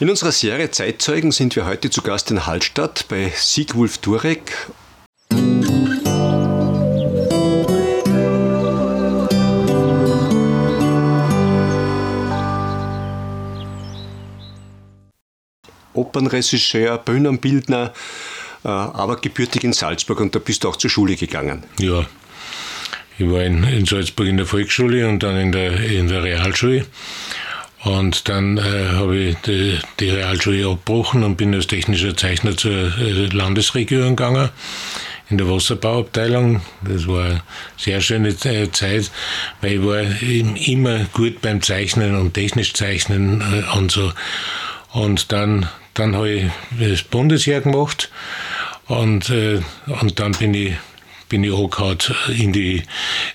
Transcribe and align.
In 0.00 0.08
unserer 0.08 0.30
Serie 0.30 0.70
Zeitzeugen 0.70 1.32
sind 1.32 1.56
wir 1.56 1.66
heute 1.66 1.90
zu 1.90 2.02
Gast 2.02 2.30
in 2.30 2.46
Hallstatt 2.46 3.06
bei 3.08 3.32
Siegwulf 3.34 3.98
Durek. 3.98 4.52
Opernregisseur, 15.94 16.98
Bühnenbildner, 16.98 17.92
äh, 18.64 18.68
aber 18.68 19.16
gebürtig 19.16 19.64
in 19.64 19.72
Salzburg 19.72 20.20
und 20.20 20.32
da 20.32 20.38
bist 20.38 20.62
du 20.62 20.68
auch 20.68 20.76
zur 20.76 20.90
Schule 20.90 21.16
gegangen. 21.16 21.64
Ja, 21.80 22.06
ich 23.18 23.28
war 23.28 23.42
in, 23.42 23.64
in 23.64 23.84
Salzburg 23.84 24.28
in 24.28 24.36
der 24.36 24.46
Volksschule 24.46 25.08
und 25.08 25.24
dann 25.24 25.36
in 25.36 25.50
der, 25.50 25.80
in 25.80 26.06
der 26.06 26.22
Realschule. 26.22 26.86
Und 27.84 28.28
dann 28.28 28.58
äh, 28.58 28.88
habe 28.94 29.16
ich 29.16 29.36
die, 29.46 29.78
die, 30.00 30.10
Realschule 30.10 30.66
abgebrochen 30.66 31.22
und 31.22 31.36
bin 31.36 31.54
als 31.54 31.68
technischer 31.68 32.16
Zeichner 32.16 32.56
zur 32.56 32.72
äh, 32.98 33.26
Landesregierung 33.26 34.16
gegangen, 34.16 34.48
in 35.30 35.38
der 35.38 35.48
Wasserbauabteilung. 35.48 36.60
Das 36.82 37.06
war 37.06 37.24
eine 37.24 37.42
sehr 37.76 38.00
schöne 38.00 38.30
äh, 38.30 38.70
Zeit, 38.72 39.12
weil 39.60 39.74
ich 39.74 39.82
war 39.84 40.00
immer 40.66 41.04
gut 41.12 41.40
beim 41.40 41.62
Zeichnen 41.62 42.16
und 42.16 42.34
technisch 42.34 42.74
Zeichnen 42.74 43.42
äh, 43.42 43.76
und 43.76 43.92
so. 43.92 44.12
Und 44.92 45.30
dann, 45.30 45.68
dann 45.94 46.16
habe 46.16 46.30
ich 46.30 46.44
das 46.80 47.02
Bundesheer 47.02 47.60
gemacht 47.60 48.10
und, 48.88 49.30
äh, 49.30 49.60
und 50.00 50.18
dann 50.18 50.32
bin 50.32 50.52
ich 50.54 50.74
bin 51.28 51.44
ich 51.44 51.52
angehauen 51.52 51.98
in 52.36 52.52
die, 52.52 52.82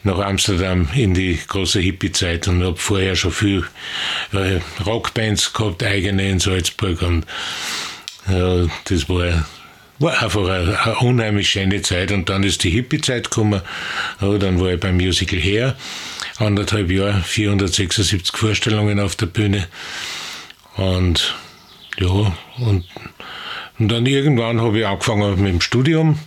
nach 0.03 0.19
Amsterdam 0.19 0.87
in 0.95 1.13
die 1.13 1.39
große 1.47 1.79
Hippie-Zeit 1.79 2.47
und 2.47 2.63
habe 2.63 2.77
vorher 2.77 3.15
schon 3.15 3.31
viel 3.31 3.63
äh, 4.31 4.59
Rockbands 4.85 5.53
gehabt, 5.53 5.83
eigene 5.83 6.29
in 6.29 6.39
Salzburg 6.39 7.01
und 7.01 7.25
äh, 8.27 8.67
das 8.85 9.09
war, 9.09 9.45
war 9.99 10.21
einfach 10.21 10.47
eine, 10.47 10.79
eine, 10.83 10.95
unheimlich 10.97 11.49
schöne 11.49 11.81
Zeit. 11.81 12.11
Und 12.11 12.29
dann 12.29 12.43
ist 12.43 12.63
die 12.63 12.69
Hippie-Zeit 12.69 13.29
gekommen, 13.29 13.61
ja, 14.21 14.37
dann 14.37 14.59
war 14.59 14.73
ich 14.73 14.79
beim 14.79 14.97
Musical 14.97 15.39
her, 15.39 15.75
anderthalb 16.37 16.89
Jahre, 16.89 17.21
476 17.21 18.35
Vorstellungen 18.35 18.99
auf 18.99 19.15
der 19.15 19.27
Bühne. 19.27 19.67
Und 20.75 21.35
ja, 21.99 22.07
und, 22.07 22.85
und 23.77 23.87
dann 23.89 24.05
irgendwann 24.05 24.61
habe 24.61 24.79
ich 24.79 24.87
angefangen 24.87 25.41
mit 25.41 25.53
dem 25.53 25.61
Studium 25.61 26.19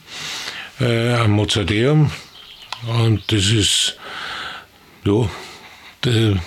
äh, 0.80 1.14
am 1.14 1.32
Mozarteum. 1.32 2.10
Und 2.86 3.32
das 3.32 3.50
ist, 3.50 3.96
ja, 5.04 5.28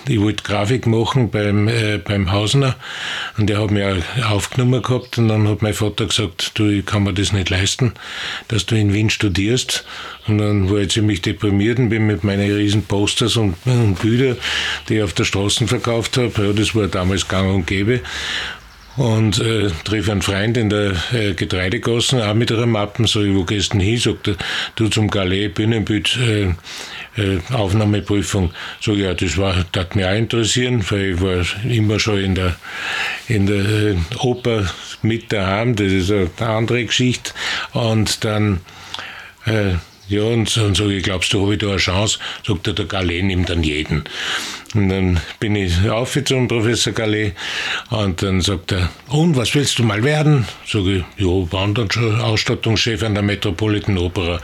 ich 0.08 0.22
wollte 0.22 0.44
Grafik 0.44 0.88
machen 0.88 1.32
beim, 1.32 1.68
äh, 1.68 1.98
beim 1.98 2.32
Hausner 2.32 2.76
und 3.38 3.50
der 3.50 3.62
hat 3.62 3.72
mich 3.72 3.84
auch 3.84 4.32
aufgenommen 4.32 4.82
gehabt 4.82 5.18
und 5.18 5.28
dann 5.28 5.48
hat 5.48 5.62
mein 5.62 5.74
Vater 5.74 6.06
gesagt, 6.06 6.52
du, 6.54 6.70
ich 6.70 6.86
kann 6.86 7.04
mir 7.04 7.14
das 7.14 7.34
nicht 7.34 7.50
leisten, 7.50 7.94
dass 8.48 8.66
du 8.66 8.76
in 8.76 8.94
Wien 8.94 9.10
studierst. 9.10 9.86
Und 10.28 10.38
dann 10.38 10.70
war 10.70 10.78
ich 10.78 10.92
ziemlich 10.92 11.22
deprimiert 11.22 11.80
und 11.80 11.90
bin 11.90 12.06
mit 12.08 12.24
meinen 12.24 12.52
riesen 12.52 12.84
Posters 12.84 13.36
und, 13.36 13.56
und 13.66 14.00
Bilder, 14.02 14.38
die 14.88 14.98
ich 14.98 15.04
auf 15.04 15.14
der 15.14 15.26
Straße 15.26 15.68
verkauft 15.68 16.18
habe, 16.18 16.32
ja, 16.38 16.54
das 16.54 16.76
war 16.76 16.88
damals 16.88 17.28
gang 17.28 17.54
und 17.54 17.68
gäbe, 17.68 18.02
und 19.00 19.40
äh, 19.40 19.70
treffe 19.86 20.12
einen 20.12 20.22
Freund 20.22 20.58
in 20.58 20.70
der 20.70 20.92
äh, 21.14 21.34
Getreidegassen, 21.34 22.22
auch 22.22 22.34
mit 22.34 22.52
einer 22.52 22.66
Mappen, 22.66 23.08
so 23.08 23.24
ich, 23.24 23.34
wo 23.34 23.46
gehst 23.46 23.74
du 23.74 23.80
hin? 23.80 23.98
Sagt 23.98 24.28
er, 24.28 24.36
du 24.76 24.90
zum 24.90 25.10
Galet, 25.10 25.56
Bühnenbild, 25.56 26.18
äh, 26.18 26.50
äh, 27.16 27.40
Aufnahmeprüfung. 27.54 28.52
Sag 28.82 28.98
ja, 28.98 29.14
das 29.14 29.38
war, 29.38 29.66
das 29.72 29.96
mich 29.96 30.06
auch 30.06 30.14
interessieren, 30.14 30.84
weil 30.90 31.14
ich 31.14 31.22
war 31.22 31.46
immer 31.64 31.98
schon 31.98 32.20
in 32.20 32.36
der, 32.36 32.58
in 33.30 33.46
der 33.48 33.66
äh, 33.66 33.96
Oper 34.20 34.70
mit 35.02 35.32
daheim, 35.32 35.78
das 35.78 35.94
ist 35.94 36.12
eine 36.12 36.30
andere 36.40 36.84
Geschichte. 36.84 37.32
Und 37.72 38.26
dann, 38.26 38.60
äh, 39.46 39.76
ja, 40.10 40.24
und, 40.24 40.58
und 40.58 40.76
sage 40.76 40.96
ich, 40.96 41.04
glaubst 41.04 41.32
du, 41.34 41.42
habe 41.42 41.54
ich 41.54 41.60
da 41.60 41.68
eine 41.68 41.78
Chance? 41.78 42.20
Sagt 42.46 42.68
er, 42.68 42.74
der 42.74 42.86
Galet 42.86 43.24
nimmt 43.24 43.50
dann 43.50 43.64
jeden. 43.64 44.04
Und 44.74 44.90
dann 44.90 45.22
bin 45.40 45.56
ich 45.56 45.90
aufgezogen, 45.90 46.48
Professor 46.48 46.94
Gallet, 46.94 47.34
und 47.92 48.22
dann 48.22 48.42
sagt 48.42 48.72
er, 48.72 48.90
und 49.08 49.36
was 49.36 49.54
willst 49.56 49.80
du 49.80 49.84
mal 49.84 50.04
werden? 50.04 50.46
Sag 50.68 50.86
ich, 50.86 51.04
ja, 51.18 51.52
waren 51.52 51.76
dann 51.76 51.92
schon 51.92 52.20
Ausstattungschef 52.20 53.04
an 53.04 53.14
der 53.14 53.24
Metropolitan 53.24 53.98
Opera. 53.98 54.42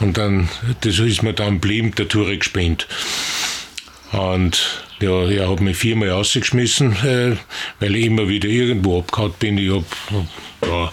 Und 0.00 0.18
dann, 0.18 0.48
das 0.80 0.98
ist 0.98 1.22
mir 1.22 1.32
dann 1.34 1.60
blieben, 1.60 1.94
der 1.94 2.08
Turek 2.08 2.44
Spind. 2.44 2.86
Und 4.12 4.85
ja, 5.00 5.28
er 5.28 5.50
hat 5.50 5.60
mich 5.60 5.76
viermal 5.76 6.10
rausgeschmissen, 6.10 6.92
äh, 7.04 7.36
weil 7.80 7.96
ich 7.96 8.06
immer 8.06 8.28
wieder 8.28 8.48
irgendwo 8.48 9.00
abgehauen 9.00 9.34
bin. 9.38 9.58
Ich 9.58 9.70
hab, 9.70 9.84
ja, 10.66 10.92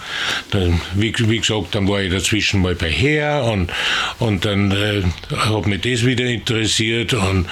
dann, 0.52 0.82
wie, 0.96 1.14
wie, 1.18 1.40
gesagt, 1.40 1.76
dann 1.76 1.88
war 1.88 2.02
ich 2.02 2.12
dazwischen 2.12 2.62
mal 2.62 2.76
bei 2.76 2.90
Her 2.90 3.44
und, 3.52 3.72
und 4.20 4.46
dann 4.46 4.72
äh, 4.72 5.04
hat 5.36 5.68
mich 5.68 5.82
das 5.82 6.06
wieder 6.06 6.26
interessiert 6.26 7.14
und 7.14 7.48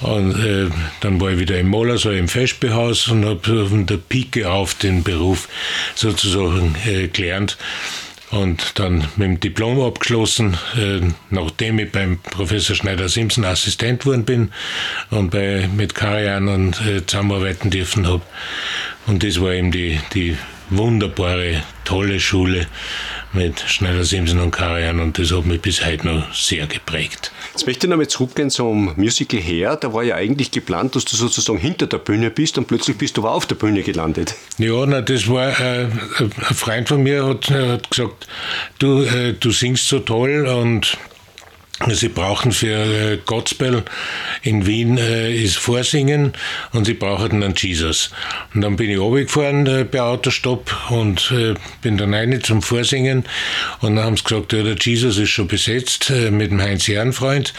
und 0.00 0.32
äh, 0.42 0.70
dann 1.00 1.20
war 1.20 1.32
ich 1.32 1.38
wieder 1.38 1.58
im 1.58 1.68
Molersau 1.68 2.10
im 2.10 2.26
Festbehaus 2.26 3.08
und 3.08 3.26
habe 3.26 3.66
von 3.66 3.84
der 3.84 3.98
Pike 3.98 4.50
auf 4.50 4.74
den 4.74 5.02
Beruf 5.02 5.46
sozusagen 5.94 6.74
äh, 6.86 7.08
gelernt. 7.08 7.58
Und 8.30 8.78
dann 8.78 9.08
mit 9.16 9.26
dem 9.26 9.40
Diplom 9.40 9.80
abgeschlossen, 9.80 10.56
äh, 10.76 11.00
nachdem 11.30 11.80
ich 11.80 11.90
beim 11.90 12.18
Professor 12.18 12.76
Schneider-Simpson 12.76 13.44
Assistent 13.44 14.02
geworden 14.02 14.24
bin 14.24 14.52
und 15.10 15.30
bei, 15.30 15.68
mit 15.74 15.96
Karian 15.96 16.48
und 16.48 16.80
äh, 16.86 17.04
zusammenarbeiten 17.04 17.70
dürfen 17.70 18.06
habe. 18.06 18.22
Und 19.06 19.24
das 19.24 19.40
war 19.40 19.52
eben 19.52 19.72
die, 19.72 19.98
die 20.14 20.36
wunderbare, 20.70 21.62
tolle 21.84 22.20
Schule 22.20 22.66
mit 23.32 23.60
Schneider 23.60 24.04
Simpson 24.04 24.40
und 24.40 24.52
Karajan 24.52 25.00
und 25.00 25.18
das 25.18 25.32
hat 25.32 25.46
mich 25.46 25.60
bis 25.60 25.84
heute 25.84 26.06
noch 26.06 26.34
sehr 26.34 26.66
geprägt. 26.66 27.32
Jetzt 27.52 27.66
möchte 27.66 27.86
ich 27.86 27.90
nochmal 27.90 28.08
zurückgehen 28.08 28.50
zum 28.50 28.92
Musical 28.96 29.40
her. 29.40 29.76
Da 29.76 29.92
war 29.92 30.02
ja 30.02 30.14
eigentlich 30.14 30.50
geplant, 30.50 30.94
dass 30.94 31.04
du 31.04 31.16
sozusagen 31.16 31.58
hinter 31.58 31.86
der 31.86 31.98
Bühne 31.98 32.30
bist 32.30 32.58
und 32.58 32.66
plötzlich 32.66 32.96
bist 32.96 33.16
du 33.16 33.26
auf 33.26 33.46
der 33.46 33.56
Bühne 33.56 33.82
gelandet. 33.82 34.34
Ja, 34.58 34.86
na, 34.86 35.00
das 35.00 35.28
war, 35.28 35.48
äh, 35.60 35.86
ein 36.18 36.54
Freund 36.54 36.88
von 36.88 37.02
mir 37.02 37.26
hat, 37.26 37.50
hat 37.50 37.90
gesagt, 37.90 38.28
du, 38.78 39.02
äh, 39.02 39.34
du 39.34 39.50
singst 39.50 39.88
so 39.88 39.98
toll 39.98 40.46
und 40.46 40.96
Sie 41.88 42.10
brauchen 42.10 42.52
für 42.52 42.76
äh, 42.76 43.18
Gospel 43.24 43.82
in 44.42 44.66
Wien 44.66 44.98
äh, 44.98 45.32
ist 45.34 45.56
Vorsingen 45.56 46.34
und 46.72 46.84
sie 46.84 46.92
brauchen 46.92 47.42
einen 47.42 47.54
Jesus. 47.56 48.10
Und 48.54 48.60
dann 48.60 48.76
bin 48.76 48.90
ich 48.90 48.98
runtergefahren 48.98 49.66
äh, 49.66 49.84
bei 49.90 50.02
Autostopp 50.02 50.76
und 50.90 51.32
äh, 51.34 51.54
bin 51.80 51.96
dann 51.96 52.12
rein 52.12 52.38
zum 52.42 52.60
Vorsingen 52.60 53.24
und 53.80 53.96
dann 53.96 54.04
haben 54.04 54.16
sie 54.18 54.24
gesagt, 54.24 54.52
ja, 54.52 54.62
der 54.62 54.76
Jesus 54.78 55.16
ist 55.16 55.30
schon 55.30 55.48
besetzt 55.48 56.10
mit 56.30 56.50
dem 56.50 56.60
Heinz 56.60 56.86
Ehrenfreund, 56.86 57.54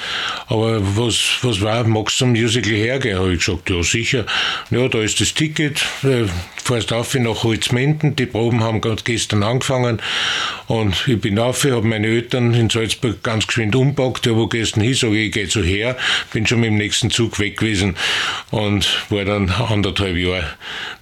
aber 0.48 0.80
was, 0.96 1.40
was 1.42 1.62
war, 1.62 1.84
magst 1.86 2.18
du 2.18 2.26
zum 2.26 2.32
Musical 2.34 2.74
hergehen? 2.74 3.18
Habe 3.18 3.34
ich 3.34 3.44
gesagt, 3.44 3.72
ja 3.72 3.82
sicher. 3.82 4.26
Ja, 4.70 4.88
da 4.88 5.00
ist 5.00 5.20
das 5.20 5.34
Ticket, 5.34 5.84
äh, 6.04 6.26
fährst 6.64 6.94
auf 6.94 7.16
nach 7.16 7.44
Holzmenden, 7.44 8.16
die 8.16 8.28
Proben 8.28 8.64
haben 8.64 8.82
gerade 8.82 9.02
gestern 9.04 9.42
angefangen 9.42 10.00
und 10.68 11.08
ich 11.08 11.20
bin 11.20 11.40
auf, 11.40 11.64
habe 11.64 11.88
meine 11.88 12.08
Eltern 12.08 12.54
in 12.54 12.70
Salzburg 12.70 13.24
ganz 13.24 13.48
geschwind 13.48 13.76
umgebaut 13.76 14.11
gefragt, 14.14 14.26
ja, 14.26 14.36
wo 14.36 14.48
gehst 14.48 14.76
du 14.76 14.82
hin? 14.82 14.94
Sag 14.94 15.12
ich, 15.12 15.28
ich 15.28 15.32
gehe 15.32 15.48
so 15.48 15.62
her, 15.62 15.98
bin 16.34 16.46
schon 16.46 16.60
mit 16.60 16.70
dem 16.70 16.78
nächsten 16.78 17.10
Zug 17.10 17.40
weg 17.40 17.58
gewesen 17.58 17.96
und 18.52 19.06
war 19.10 19.26
dann 19.26 19.50
anderthalb 19.50 20.18
Jahre 20.18 20.46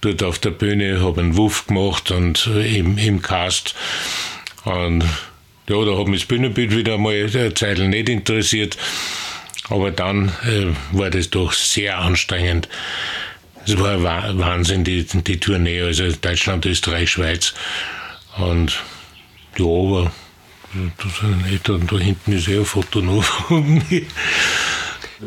dort 0.02 0.24
auf 0.24 0.40
der 0.40 0.52
Bühne, 0.52 1.02
habe 1.02 1.22
einen 1.22 1.38
Wuff 1.38 1.68
gemacht 1.68 2.12
und 2.12 2.48
im, 2.48 2.98
im 2.98 3.22
Cast. 3.22 3.76
Und 4.66 5.04
ja, 5.68 5.86
da 5.86 5.98
hat 5.98 6.08
mich 6.08 6.22
das 6.22 6.28
Bühnenbild 6.28 6.76
wieder 6.76 6.96
einmal 6.96 7.14
eine 7.14 7.54
Zeit 7.54 7.80
nicht 7.80 8.10
interessiert. 8.10 8.78
Aber 9.70 9.92
dann 9.92 10.30
äh, 10.46 10.98
war 10.98 11.12
das 11.12 11.30
doch 11.30 11.54
sehr 11.54 12.00
anstrengend. 12.00 12.68
Es 13.66 13.80
war 13.80 14.02
Wahnsinn, 14.02 14.84
die, 14.84 15.04
die 15.04 15.40
Tournee, 15.40 15.82
also 15.82 16.12
Deutschland, 16.12 16.66
Österreich, 16.66 17.12
Schweiz. 17.12 17.54
Und 18.38 18.82
ja, 19.58 19.66
aber 19.66 20.12
da, 21.64 21.98
hinten 21.98 22.34
ist 22.34 22.48
eh 22.48 22.60
ein 22.60 22.66
Foto 22.66 23.02
noch 23.02 23.24
von 23.24 23.82
mir. 23.90 24.04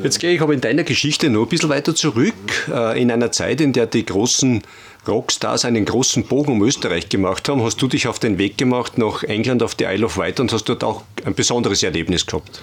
Jetzt 0.02 0.20
gehe 0.20 0.34
ich 0.34 0.40
aber 0.40 0.54
in 0.54 0.60
deiner 0.60 0.84
Geschichte 0.84 1.28
noch 1.28 1.42
ein 1.42 1.48
bisschen 1.48 1.68
weiter 1.68 1.94
zurück, 1.94 2.34
äh, 2.72 3.00
in 3.00 3.10
einer 3.10 3.30
Zeit, 3.30 3.60
in 3.60 3.72
der 3.72 3.86
die 3.86 4.06
großen 4.06 4.62
Rockstars 5.06 5.64
einen 5.64 5.84
großen 5.84 6.24
Bogen 6.24 6.52
um 6.52 6.62
Österreich 6.62 7.08
gemacht 7.08 7.48
haben, 7.48 7.62
hast 7.62 7.82
du 7.82 7.88
dich 7.88 8.06
auf 8.06 8.20
den 8.20 8.38
Weg 8.38 8.56
gemacht 8.56 8.98
nach 8.98 9.24
England 9.24 9.62
auf 9.62 9.74
die 9.74 9.82
Isle 9.84 10.06
of 10.06 10.16
Wight 10.16 10.38
und 10.38 10.52
hast 10.52 10.64
dort 10.64 10.84
auch 10.84 11.02
ein 11.24 11.34
besonderes 11.34 11.82
Erlebnis 11.82 12.24
gehabt. 12.24 12.62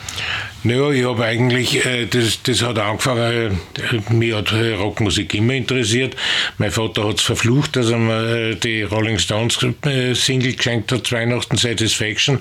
Naja, 0.63 0.89
ich 0.91 1.05
habe 1.05 1.25
eigentlich, 1.25 1.85
äh, 1.85 2.05
das, 2.05 2.41
das 2.43 2.61
hat 2.61 2.79
angefangen, 2.79 3.59
äh, 3.75 4.13
mich 4.13 4.33
hat 4.33 4.53
Rockmusik 4.53 5.33
immer 5.33 5.53
interessiert. 5.53 6.15
Mein 6.57 6.71
Vater 6.71 7.07
hat 7.09 7.17
es 7.17 7.23
verflucht, 7.23 7.75
dass 7.75 7.89
er 7.89 7.97
mir 7.97 8.55
die 8.55 8.83
Rolling 8.83 9.19
Stones 9.19 9.59
Single 10.13 10.53
geschenkt 10.53 10.93
hat, 10.93 11.11
Weihnachten 11.11 11.57
Satisfaction. 11.57 12.39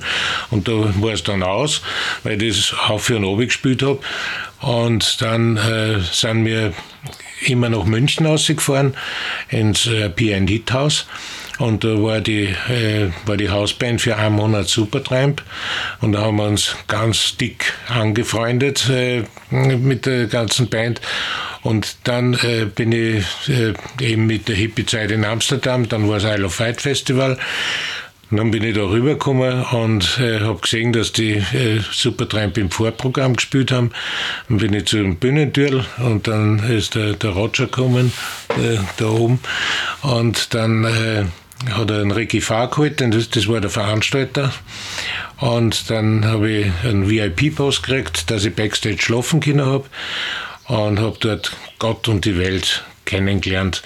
Und 0.51 0.69
da 0.69 0.95
war 1.01 1.13
es 1.13 1.25
dann 1.25 1.43
aus, 1.43 1.83
weil 2.23 2.41
ich 2.41 2.57
das 2.57 2.75
auf 2.89 3.11
und 3.11 3.25
runter 3.25 3.47
gespielt 3.47 3.83
habe. 3.83 3.99
Und 4.61 5.21
dann 5.23 5.57
äh, 5.57 6.01
sind 6.01 6.45
wir 6.45 6.73
immer 7.47 7.69
nach 7.69 7.85
München 7.85 8.27
ausgefahren, 8.27 8.95
ins 9.49 9.87
äh, 9.87 10.11
P&Hit 10.11 10.49
Hithaus. 10.49 11.07
Und 11.59 11.83
da 11.83 12.01
war 12.01 12.21
die, 12.21 12.45
äh, 12.45 13.11
war 13.27 13.37
die 13.37 13.51
Hausband 13.51 14.01
für 14.01 14.17
einen 14.17 14.37
Monat 14.37 14.69
Supertramp. 14.69 15.43
Und 16.01 16.13
da 16.13 16.21
haben 16.21 16.37
wir 16.37 16.47
uns 16.47 16.77
ganz 16.87 17.37
dick 17.37 17.73
angefreundet 17.89 18.89
äh, 18.89 19.25
mit 19.51 20.07
der 20.07 20.27
ganzen 20.27 20.69
Band. 20.69 21.01
Und 21.63 21.97
dann 22.05 22.35
äh, 22.35 22.67
bin 22.67 22.93
ich 22.93 23.25
äh, 23.49 23.75
eben 24.01 24.27
mit 24.27 24.49
der 24.49 24.55
Hippie-Zeit 24.55 25.11
in 25.11 25.25
Amsterdam, 25.25 25.89
dann 25.89 26.09
war 26.09 26.21
das 26.21 26.37
Isle 26.37 26.47
of 26.47 26.61
Wight 26.61 26.81
Festival. 26.81 27.37
Und 28.31 28.37
dann 28.37 28.51
bin 28.51 28.63
ich 28.63 28.75
da 28.75 28.83
rübergekommen 28.83 29.65
und 29.65 30.19
äh, 30.21 30.41
habe 30.41 30.61
gesehen, 30.61 30.93
dass 30.93 31.13
die 31.13 31.33
äh, 31.33 31.81
Supertramp 31.91 32.59
im 32.59 32.71
Vorprogramm 32.71 33.37
gespielt 33.37 33.73
haben. 33.73 33.91
Dann 34.49 34.59
bin 34.59 34.75
ich 34.75 34.87
zu 34.87 34.99
dem 34.99 35.17
Bühnentürl 35.17 35.85
und 35.99 36.29
dann 36.29 36.59
ist 36.71 36.95
der, 36.95 37.15
der 37.15 37.31
Roger 37.31 37.67
gekommen, 37.67 38.13
äh, 38.51 38.79
da 38.99 39.07
oben. 39.07 39.41
Und 40.03 40.53
dann 40.53 40.85
äh, 40.85 41.25
hat 41.71 41.91
er 41.91 42.03
einen 42.03 42.11
Ricky 42.11 42.41
Farr 42.41 42.69
geholt, 42.69 43.01
das, 43.01 43.31
das 43.31 43.49
war 43.49 43.61
der 43.61 43.71
Veranstalter. 43.71 44.53
Und 45.39 45.89
dann 45.89 46.25
habe 46.25 46.51
ich 46.51 46.67
einen 46.85 47.09
VIP-Post 47.09 47.83
gekriegt, 47.83 48.31
dass 48.31 48.45
ich 48.45 48.55
Backstage 48.55 49.01
schlafen 49.01 49.41
können 49.41 49.65
habe. 49.65 49.85
Und 50.67 51.01
habe 51.01 51.17
dort 51.19 51.57
Gott 51.79 52.09
und 52.09 52.27
die 52.27 52.37
Welt 52.37 52.85
kennengelernt. 53.07 53.83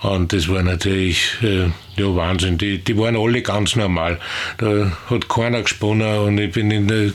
Und 0.00 0.32
das 0.32 0.48
war 0.48 0.62
natürlich 0.62 1.38
äh, 1.42 1.70
ja, 1.96 2.14
Wahnsinn. 2.14 2.56
Die, 2.56 2.78
die 2.78 2.96
waren 2.96 3.16
alle 3.16 3.42
ganz 3.42 3.74
normal. 3.74 4.20
Da 4.58 4.92
hat 5.10 5.28
keiner 5.28 5.62
gesponnen 5.62 6.18
und 6.18 6.38
ich 6.38 6.52
bin 6.52 6.70
in 6.70 6.86
der, 6.86 7.10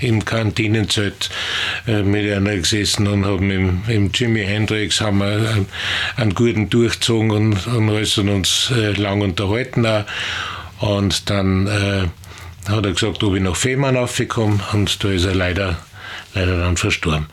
im 0.00 0.24
Kantinenzelt 0.24 1.30
äh, 1.86 2.02
mit 2.02 2.30
einer 2.30 2.56
gesessen 2.56 3.06
und 3.06 3.24
habe 3.24 3.40
mit, 3.40 3.86
mit 3.86 4.18
Jimi 4.18 4.44
Hendrix 4.44 5.00
haben 5.00 5.18
wir 5.18 5.26
einen, 5.26 5.66
einen 6.16 6.34
guten 6.34 6.68
durchgezogen 6.70 7.30
und, 7.30 7.66
und 7.68 7.88
alles 7.90 8.18
und 8.18 8.28
uns 8.28 8.72
äh, 8.74 8.92
lang 8.92 9.20
unterhalten 9.20 9.86
auch. 9.86 10.04
Und 10.80 11.30
dann 11.30 11.68
äh, 11.68 12.08
hat 12.68 12.84
er 12.84 12.92
gesagt, 12.92 13.22
ob 13.22 13.36
ich 13.36 13.42
nach 13.42 13.54
Fehmarn 13.54 13.96
aufkomme 13.96 14.58
und 14.72 15.04
da 15.04 15.08
ist 15.08 15.24
er 15.24 15.36
leider, 15.36 15.78
leider 16.34 16.58
dann 16.58 16.76
verstorben. 16.76 17.26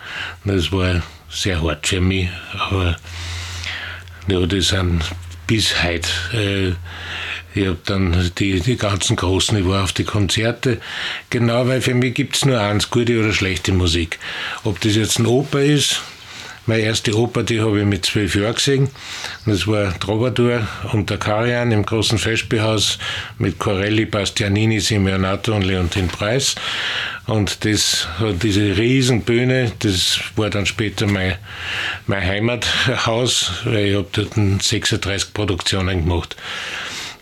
Das 0.46 0.72
war 0.72 1.02
sehr 1.28 1.64
hart 1.64 1.88
für 1.88 2.02
mich, 2.02 2.30
aber 2.54 2.98
ja, 4.28 4.46
das 4.46 4.70
sind 4.70 5.04
bis 5.48 5.84
heute. 5.84 6.10
Äh, 6.34 6.74
ich 7.54 7.68
habe 7.68 7.80
dann 7.86 8.32
die, 8.38 8.62
die 8.62 8.78
ganzen 8.78 9.18
großen, 9.18 9.58
ich 9.58 9.68
war 9.68 9.84
auf 9.84 9.92
die 9.92 10.06
Konzerte. 10.06 10.80
Genau, 11.30 11.68
weil 11.68 11.82
für 11.82 11.94
mich 11.94 12.14
gibt 12.14 12.38
es 12.38 12.46
nur 12.46 12.60
eins, 12.60 12.90
gute 12.90 13.20
oder 13.20 13.34
schlechte 13.34 13.74
Musik. 13.74 14.20
Ob 14.64 14.80
das 14.80 14.96
jetzt 14.96 15.20
ein 15.20 15.26
Oper 15.26 15.62
ist, 15.62 16.02
meine 16.66 16.84
erste 16.84 17.18
Oper, 17.18 17.44
die 17.44 17.60
habe 17.60 17.80
ich 17.80 17.86
mit 17.86 18.06
zwölf 18.06 18.36
Jahren 18.36 18.54
gesehen. 18.54 18.90
Das 19.46 19.66
war 19.68 19.98
Troubadour 20.00 20.68
und 20.94 21.10
der 21.10 21.18
Karian 21.18 21.72
im 21.72 21.86
großen 21.86 22.18
Festspielhaus 22.18 23.00
mit 23.40 23.58
Corelli, 23.58 24.06
Bastianini, 24.06 24.80
Simeonato 24.80 25.56
und 25.56 25.64
Leontin 25.64 26.08
Preis. 26.08 26.56
Und 27.26 27.66
das, 27.66 28.08
diese 28.42 28.78
Riesenbühne, 28.78 29.72
das 29.80 30.20
war 30.36 30.50
dann 30.50 30.66
später 30.66 31.08
mein, 31.08 31.36
mein 32.06 32.24
Heimathaus, 32.24 33.52
weil 33.66 33.88
ich 33.88 33.96
habe 33.96 34.08
dort 34.12 34.64
36 34.64 35.34
Produktionen 35.34 36.04
gemacht. 36.04 36.36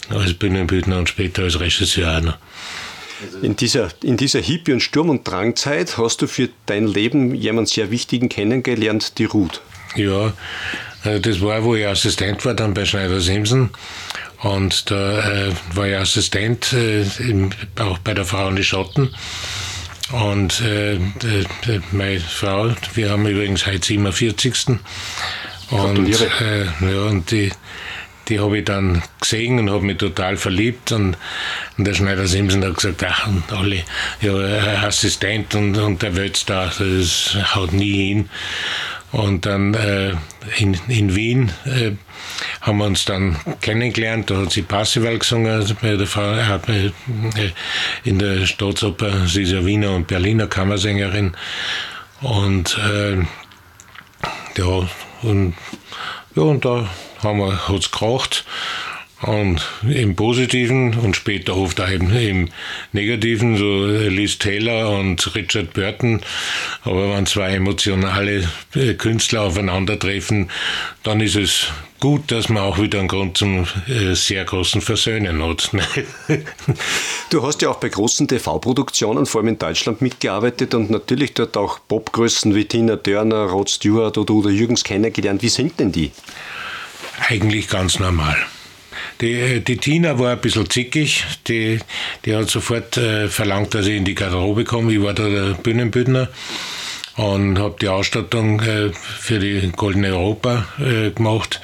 Als 0.09 0.33
Bühnenbildner 0.33 0.97
und 0.97 1.07
später 1.07 1.43
als 1.43 1.59
Regisseur 1.59 2.17
auch 2.17 2.21
noch. 2.21 2.37
In 3.41 3.55
dieser, 3.55 3.89
in 4.03 4.17
dieser 4.17 4.39
Hippie- 4.39 4.73
und 4.73 4.81
Sturm- 4.81 5.09
und 5.09 5.27
Drangzeit 5.27 5.97
hast 5.97 6.21
du 6.21 6.27
für 6.27 6.49
dein 6.65 6.87
Leben 6.87 7.35
jemanden 7.35 7.67
sehr 7.67 7.91
wichtigen 7.91 8.29
kennengelernt, 8.29 9.17
die 9.17 9.25
Ruth. 9.25 9.61
Ja, 9.95 10.33
äh, 11.03 11.19
das 11.19 11.41
war, 11.41 11.63
wo 11.63 11.75
ich 11.75 11.85
Assistent 11.85 12.45
war 12.45 12.53
dann 12.53 12.73
bei 12.73 12.85
Schneider 12.85 13.19
Simpson. 13.19 13.69
Und 14.41 14.89
da 14.89 15.47
äh, 15.47 15.51
war 15.73 15.87
ich 15.87 15.97
Assistent 15.97 16.71
äh, 16.73 17.03
im, 17.19 17.49
auch 17.77 17.97
bei 17.99 18.13
der 18.13 18.25
Frau 18.25 18.47
in 18.47 18.55
die 18.55 18.63
Schotten. 18.63 19.13
Und 20.11 20.61
äh, 20.61 20.97
die, 21.21 21.81
meine 21.91 22.19
Frau, 22.19 22.71
wir 22.93 23.11
haben 23.11 23.27
übrigens 23.27 23.65
heute 23.65 23.85
47. 23.85 24.79
Und, 25.71 26.09
äh, 26.09 26.65
ja, 26.65 27.01
und 27.09 27.29
die, 27.29 27.51
die 28.29 28.39
habe 28.39 28.59
ich 28.59 28.65
dann 28.65 29.01
gesehen 29.19 29.59
und 29.59 29.69
habe 29.69 29.83
mich 29.85 29.97
total 29.97 30.37
verliebt. 30.37 30.91
Und, 30.91 31.17
und 31.77 31.85
der 31.85 31.93
Schneider 31.93 32.27
Simpson 32.27 32.63
hat 32.63 32.75
gesagt, 32.75 33.03
ach, 33.07 33.27
und 33.27 33.51
alle, 33.51 33.83
ja, 34.21 34.85
Assistent 34.85 35.55
und, 35.55 35.77
und 35.77 36.01
der 36.01 36.15
Weltstar, 36.15 36.71
das 36.77 37.37
haut 37.55 37.73
nie 37.73 38.09
hin. 38.09 38.29
Und 39.11 39.47
dann 39.47 39.73
äh, 39.73 40.13
in, 40.57 40.77
in 40.87 41.15
Wien 41.15 41.51
äh, 41.65 41.93
haben 42.61 42.77
wir 42.77 42.85
uns 42.85 43.05
dann 43.05 43.37
kennengelernt. 43.59 44.29
Da 44.29 44.37
hat 44.37 44.51
sie 44.51 44.61
Passival 44.61 45.17
gesungen 45.17 45.75
bei 45.81 45.95
der 45.95 46.05
Frau, 46.05 46.33
äh, 46.33 46.91
in 48.03 48.19
der 48.19 48.45
Staatsoper. 48.45 49.25
Sie 49.25 49.43
ist 49.43 49.51
ja 49.51 49.65
Wiener 49.65 49.95
und 49.95 50.05
Berliner 50.05 50.45
Kammersängerin. 50.45 51.35
Und 52.21 52.77
äh, 52.77 53.17
ja, 54.57 54.87
und, 55.23 55.55
ja, 56.35 56.43
und 56.43 56.65
da 56.65 56.87
haben 57.23 57.39
wir, 57.39 57.67
hat's 57.67 57.91
geraucht. 57.91 58.45
Und 59.21 59.61
im 59.83 60.15
Positiven 60.15 60.97
und 60.97 61.15
später 61.15 61.57
oft 61.57 61.81
auch 61.81 61.89
im, 61.89 62.15
im 62.15 62.49
Negativen, 62.93 63.57
so 63.57 63.85
Liz 63.85 64.37
Taylor 64.37 64.97
und 64.97 65.35
Richard 65.35 65.73
Burton. 65.73 66.21
Aber 66.83 67.15
wenn 67.15 67.25
zwei 67.25 67.51
emotionale 67.51 68.47
äh, 68.75 68.93
Künstler 68.93 69.41
aufeinandertreffen, 69.41 70.49
dann 71.03 71.19
ist 71.19 71.35
es 71.35 71.67
gut, 71.99 72.31
dass 72.31 72.47
man 72.47 72.63
auch 72.63 72.79
wieder 72.79 72.99
einen 72.99 73.09
Grund 73.09 73.37
zum 73.37 73.67
äh, 73.87 74.13
sehr 74.13 74.45
großen 74.45 74.79
Versöhnen 74.79 75.43
hat. 75.43 75.69
du 77.29 77.43
hast 77.43 77.61
ja 77.61 77.69
auch 77.69 77.75
bei 77.81 77.89
großen 77.89 78.25
TV-Produktionen, 78.25 79.25
vor 79.25 79.41
allem 79.41 79.49
in 79.49 79.59
Deutschland, 79.59 80.01
mitgearbeitet 80.01 80.73
und 80.73 80.89
natürlich 80.89 81.33
dort 81.33 81.57
auch 81.57 81.79
Popgrößen 81.89 82.55
wie 82.55 82.63
Tina 82.63 82.95
Turner, 82.95 83.47
Rod 83.47 83.69
Stewart 83.69 84.17
oder 84.17 84.33
Udo 84.33 84.49
Jürgens 84.49 84.85
kennengelernt. 84.85 85.41
Wie 85.41 85.49
sind 85.49 85.77
denn 85.77 85.91
die? 85.91 86.11
Eigentlich 87.27 87.67
ganz 87.67 87.99
normal. 87.99 88.37
Die, 89.21 89.61
die 89.61 89.77
Tina 89.77 90.17
war 90.17 90.31
ein 90.31 90.41
bisschen 90.41 90.69
zickig. 90.69 91.25
Die, 91.47 91.79
die 92.25 92.35
hat 92.35 92.49
sofort 92.49 92.97
äh, 92.97 93.27
verlangt, 93.27 93.73
dass 93.73 93.85
ich 93.85 93.97
in 93.97 94.05
die 94.05 94.15
Garderobe 94.15 94.63
komme. 94.63 94.93
Ich 94.93 95.01
war 95.01 95.13
da 95.13 95.27
der 95.27 95.53
Bühnenbildner 95.55 96.29
und 97.17 97.59
habe 97.59 97.75
die 97.81 97.89
Ausstattung 97.89 98.61
äh, 98.61 98.91
für 98.93 99.39
die 99.39 99.71
Goldene 99.75 100.09
Europa 100.09 100.65
äh, 100.79 101.11
gemacht. 101.11 101.59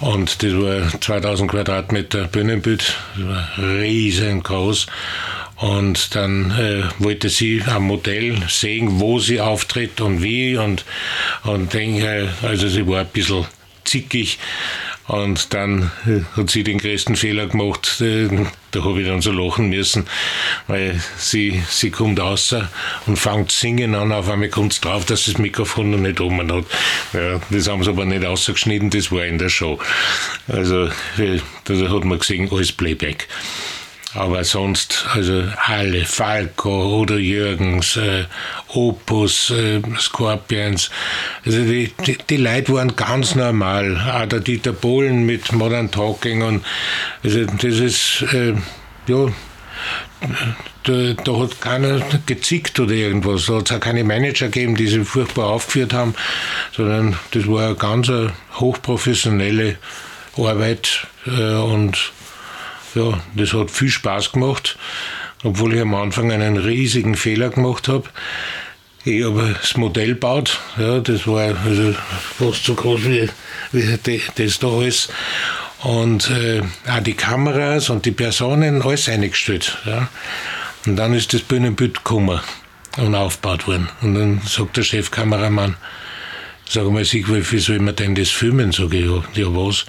Und 0.00 0.42
das 0.42 0.52
war 0.52 1.00
2000 1.00 1.50
Quadratmeter 1.50 2.24
Bühnenbild, 2.24 2.96
das 3.16 3.26
war 3.26 3.48
riesengroß. 3.58 4.86
Und 5.56 6.16
dann 6.16 6.50
äh, 6.50 6.82
wollte 6.98 7.28
sie 7.28 7.62
am 7.66 7.84
Modell 7.84 8.36
sehen, 8.48 8.98
wo 9.00 9.20
sie 9.20 9.40
auftritt 9.40 10.00
und 10.00 10.22
wie. 10.22 10.56
Und, 10.56 10.84
und 11.44 11.72
denke, 11.72 12.28
also 12.42 12.68
sie 12.68 12.86
war 12.88 13.02
ein 13.02 13.06
bisschen 13.06 13.46
zickig. 13.84 14.38
Und 15.06 15.52
dann 15.52 15.90
äh, 16.06 16.20
hat 16.36 16.50
sie 16.50 16.64
den 16.64 16.78
größten 16.78 17.16
Fehler 17.16 17.46
gemacht. 17.46 18.00
Äh, 18.00 18.28
da 18.70 18.84
habe 18.84 19.02
ich 19.02 19.06
dann 19.06 19.20
so 19.20 19.32
lachen 19.32 19.68
müssen, 19.68 20.06
weil 20.66 21.00
sie, 21.18 21.62
sie 21.68 21.90
kommt 21.90 22.18
raus 22.18 22.54
und 23.06 23.18
fängt 23.18 23.52
singen 23.52 23.94
an. 23.94 24.12
Auf 24.12 24.28
einmal 24.28 24.48
kommt 24.48 24.72
es 24.72 24.80
drauf, 24.80 25.04
dass 25.04 25.26
das 25.26 25.38
Mikrofon 25.38 25.90
noch 25.90 25.98
nicht 25.98 26.20
oben 26.20 26.50
hat. 26.50 26.64
Ja, 27.12 27.40
das 27.50 27.68
haben 27.68 27.84
sie 27.84 27.90
aber 27.90 28.06
nicht 28.06 28.24
ausgeschnitten, 28.24 28.90
das 28.90 29.12
war 29.12 29.24
in 29.24 29.38
der 29.38 29.50
Show. 29.50 29.78
Also, 30.48 30.86
äh, 31.18 31.40
da 31.64 31.74
hat 31.74 32.04
man 32.04 32.18
gesehen, 32.18 32.48
alles 32.50 32.72
Playback. 32.72 33.28
Aber 34.14 34.44
sonst, 34.44 35.06
also 35.12 35.44
alle, 35.66 36.04
Falco 36.04 37.00
oder 37.00 37.16
Jürgens, 37.16 37.96
äh, 37.96 38.24
Opus, 38.68 39.50
äh, 39.50 39.82
Scorpions, 39.98 40.90
also 41.44 41.58
die, 41.58 41.92
die, 42.06 42.16
die 42.30 42.36
Leute 42.36 42.74
waren 42.74 42.94
ganz 42.94 43.34
normal. 43.34 43.96
Auch 43.96 44.26
der 44.26 44.40
Dieter 44.40 44.72
Bohlen 44.72 45.26
mit 45.26 45.52
Modern 45.52 45.90
Talking 45.90 46.42
und 46.42 46.64
also 47.24 47.44
das 47.44 47.78
ist, 47.80 48.24
äh, 48.32 48.54
ja, 49.08 49.26
da, 50.84 51.12
da, 51.24 51.38
hat 51.40 51.60
keiner 51.60 52.00
gezickt 52.26 52.78
oder 52.78 52.92
irgendwas. 52.92 53.46
Da 53.46 53.56
hat 53.56 53.70
es 53.70 53.76
auch 53.76 53.80
keine 53.80 54.04
Manager 54.04 54.46
gegeben, 54.46 54.76
die 54.76 54.86
sie 54.86 55.04
furchtbar 55.04 55.46
aufgeführt 55.46 55.92
haben, 55.92 56.14
sondern 56.72 57.16
das 57.32 57.48
war 57.48 57.66
eine 57.66 57.74
ganz 57.74 58.10
hochprofessionelle 58.54 59.76
Arbeit 60.36 61.06
äh, 61.26 61.54
und 61.54 62.12
ja, 62.94 63.20
das 63.34 63.52
hat 63.52 63.70
viel 63.70 63.90
Spaß 63.90 64.32
gemacht, 64.32 64.78
obwohl 65.42 65.74
ich 65.74 65.80
am 65.80 65.94
Anfang 65.94 66.32
einen 66.32 66.56
riesigen 66.56 67.14
Fehler 67.14 67.50
gemacht 67.50 67.88
habe. 67.88 68.04
Ich 69.04 69.22
habe 69.24 69.54
das 69.60 69.76
Modell 69.76 70.14
gebaut, 70.14 70.60
ja, 70.78 71.00
das 71.00 71.26
war 71.26 71.54
also 71.64 71.94
fast 72.38 72.64
so 72.64 72.74
groß 72.74 73.04
wie, 73.04 73.28
wie 73.72 73.98
das 74.36 74.58
da 74.58 74.68
alles. 74.68 75.08
Und 75.82 76.30
äh, 76.30 76.62
auch 76.88 77.00
die 77.00 77.12
Kameras 77.12 77.90
und 77.90 78.06
die 78.06 78.12
Personen, 78.12 78.80
alles 78.80 79.08
eingestellt. 79.08 79.76
Ja. 79.84 80.08
Und 80.86 80.96
dann 80.96 81.12
ist 81.12 81.34
das 81.34 81.42
Bühnenbild 81.42 81.96
gekommen 81.96 82.40
und 82.96 83.14
aufgebaut 83.14 83.66
worden. 83.66 83.90
Und 84.00 84.14
dann 84.14 84.40
sagt 84.46 84.78
der 84.78 84.82
Chefkameramann, 84.82 85.76
Sag 86.68 86.90
mal, 86.90 87.04
Siegwolf, 87.04 87.52
wie 87.52 87.58
soll 87.58 87.78
man 87.78 87.94
denn 87.94 88.14
das 88.14 88.30
filmen? 88.30 88.72
Sag 88.72 88.94
ich, 88.94 89.04
ja, 89.04 89.22
ja 89.34 89.46
was? 89.54 89.86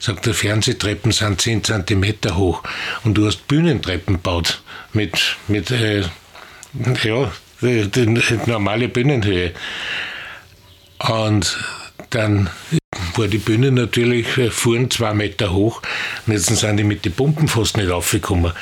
Sagt 0.00 0.26
der 0.26 0.34
Fernsehtreppen 0.34 1.12
sind 1.12 1.40
10 1.40 1.64
cm 1.64 2.14
hoch 2.34 2.62
und 3.04 3.14
du 3.14 3.26
hast 3.26 3.46
Bühnentreppen 3.48 4.16
gebaut 4.16 4.60
mit, 4.92 5.36
mit 5.48 5.70
äh, 5.70 6.02
ja, 7.02 7.32
die, 7.60 7.88
die 7.90 8.38
normale 8.46 8.88
Bühnenhöhe. 8.88 9.52
Und 10.98 11.58
dann 12.10 12.50
war 13.16 13.28
die 13.28 13.38
Bühne 13.38 13.70
natürlich, 13.70 14.36
äh, 14.38 14.50
fuhren 14.50 14.90
zwei 14.90 15.14
Meter 15.14 15.52
hoch 15.52 15.82
und 16.26 16.32
jetzt 16.32 16.46
sind 16.46 16.76
die 16.76 16.84
mit 16.84 17.04
den 17.04 17.12
Pumpen 17.12 17.48
fast 17.48 17.76
nicht 17.76 17.90
aufgekommen. 17.90 18.52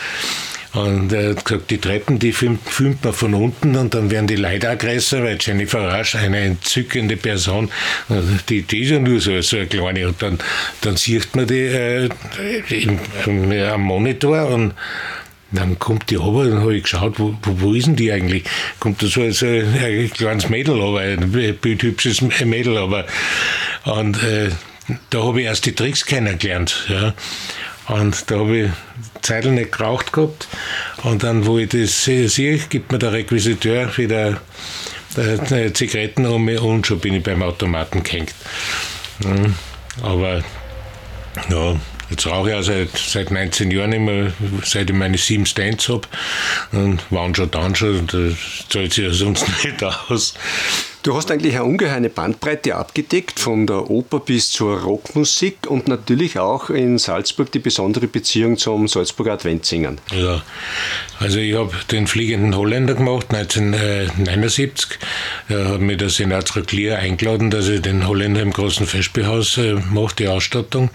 Und 0.75 1.13
er 1.13 1.31
hat 1.31 1.45
gesagt, 1.45 1.71
die 1.71 1.79
Treppen, 1.79 2.19
die 2.19 2.33
filmt, 2.33 2.69
filmt 2.69 3.05
man 3.05 3.13
von 3.13 3.35
unten 3.35 3.77
und 3.77 3.95
dann 3.95 4.11
werden 4.11 4.27
die 4.27 4.37
Leute 4.37 4.71
aggressiv, 4.71 5.21
weil 5.21 5.39
Jennifer 5.41 5.87
Rasch, 5.87 6.17
eine 6.17 6.41
entzückende 6.41 7.17
Person, 7.17 7.71
die, 8.49 8.63
die 8.63 8.83
ist 8.83 8.91
ja 8.91 8.99
nur 8.99 9.21
so, 9.21 9.41
so 9.41 9.57
eine 9.57 9.67
kleine. 9.67 10.09
Und 10.09 10.21
dann, 10.21 10.39
dann 10.81 10.97
sieht 10.97 11.35
man 11.37 11.47
die 11.47 11.61
äh, 11.61 12.09
im, 12.71 12.99
im, 13.27 13.53
am 13.53 13.83
Monitor 13.83 14.49
und 14.49 14.75
dann 15.53 15.79
kommt 15.79 16.11
die 16.11 16.17
runter, 16.17 16.51
dann 16.51 16.61
habe 16.63 16.77
ich 16.77 16.83
geschaut, 16.83 17.21
wo, 17.21 17.37
wo, 17.43 17.61
wo, 17.61 17.75
ist 17.75 17.87
denn 17.87 17.95
die 17.95 18.11
eigentlich? 18.11 18.43
Kommt 18.81 19.01
da 19.01 19.07
so 19.07 19.21
ein, 19.21 19.33
ein 19.33 20.11
kleines 20.11 20.49
Mädel 20.49 20.83
aber 20.83 21.01
ein 21.01 21.31
bildhübsches 21.31 22.21
Mädel 22.21 22.77
aber 22.79 23.07
Und 23.85 24.21
äh, 24.23 24.51
da 25.11 25.23
habe 25.23 25.41
ich 25.41 25.47
erst 25.47 25.67
die 25.67 25.75
Tricks 25.75 26.05
kennengelernt. 26.05 26.87
Ja. 26.89 27.15
Und 27.89 28.31
da 28.31 28.39
habe 28.39 28.57
ich 28.57 28.71
Zeit 29.23 29.45
nicht 29.45 29.73
geraucht 29.73 30.13
gehabt. 30.13 30.49
Und 31.03 31.23
dann, 31.23 31.47
wo 31.47 31.59
ich 31.59 31.69
das 31.69 32.05
sehe, 32.05 32.59
gibt 32.69 32.93
mir 32.93 32.99
der 32.99 33.13
Requisiteur 33.13 33.97
wieder 33.97 34.41
äh, 35.17 35.73
Zigaretten 35.73 36.27
um 36.27 36.45
mich 36.45 36.61
und 36.61 36.87
schon 36.87 36.99
bin 36.99 37.15
ich 37.15 37.23
beim 37.23 37.43
Automaten 37.43 38.03
gehängt. 38.03 38.35
Mhm. 39.21 39.55
Aber 40.03 40.43
ja, 41.51 41.77
jetzt 42.11 42.27
rauche 42.27 42.51
ich 42.51 42.57
auch 42.57 42.63
seit, 42.63 42.91
seit 42.97 43.31
19 43.31 43.71
Jahren 43.71 43.93
immer, 43.93 44.33
seit 44.65 44.91
ich 44.91 44.97
meine 44.97 45.19
sieben 45.19 45.47
Stands 45.47 45.89
habe. 45.89 46.09
Und 46.73 47.03
wann 47.11 47.35
schon, 47.35 47.51
dann 47.51 47.75
schon, 47.75 48.07
das 48.07 48.35
zahlt 48.69 48.93
sich 48.93 49.05
ja 49.05 49.13
sonst 49.13 49.47
nicht 49.65 49.83
aus. 49.83 50.35
Du 51.05 51.15
hast 51.15 51.31
eigentlich 51.31 51.55
eine 51.57 51.65
ungeheime 51.65 52.09
Bandbreite 52.09 52.77
abgedeckt, 52.77 53.39
von 53.39 53.67
der 53.67 53.91
Oper 53.91 54.21
bis 54.21 54.51
zur 54.51 54.81
Rockmusik 54.81 55.67
und 55.69 55.87
natürlich 55.87 56.39
auch 56.39 56.71
in 56.71 56.97
Salzburg 56.97 57.53
die 57.53 57.59
besondere 57.59 58.07
Beziehung 58.07 58.57
zum 58.57 58.89
Salzburger 58.89 59.35
Adventsingen. 59.35 60.01
Ja, 60.11 60.41
also 61.21 61.41
ich 61.41 61.55
habe 61.57 61.73
den 61.91 62.07
Fliegenden 62.07 62.57
Holländer 62.57 62.95
gemacht, 62.95 63.35
1979. 63.35 64.99
Da 65.51 65.73
hat 65.73 65.81
mir 65.83 65.99
der 65.99 66.09
Senator 66.09 66.63
Clear 66.63 66.99
eingeladen, 67.01 67.51
dass 67.51 67.69
ich 67.69 67.83
den 67.83 68.09
Holländer 68.09 68.41
im 68.41 68.55
großen 68.55 68.87
Festspielhaus 68.87 69.59
äh, 69.59 69.75
mache, 69.75 70.17
die 70.17 70.29
Ausstattung. 70.29 70.89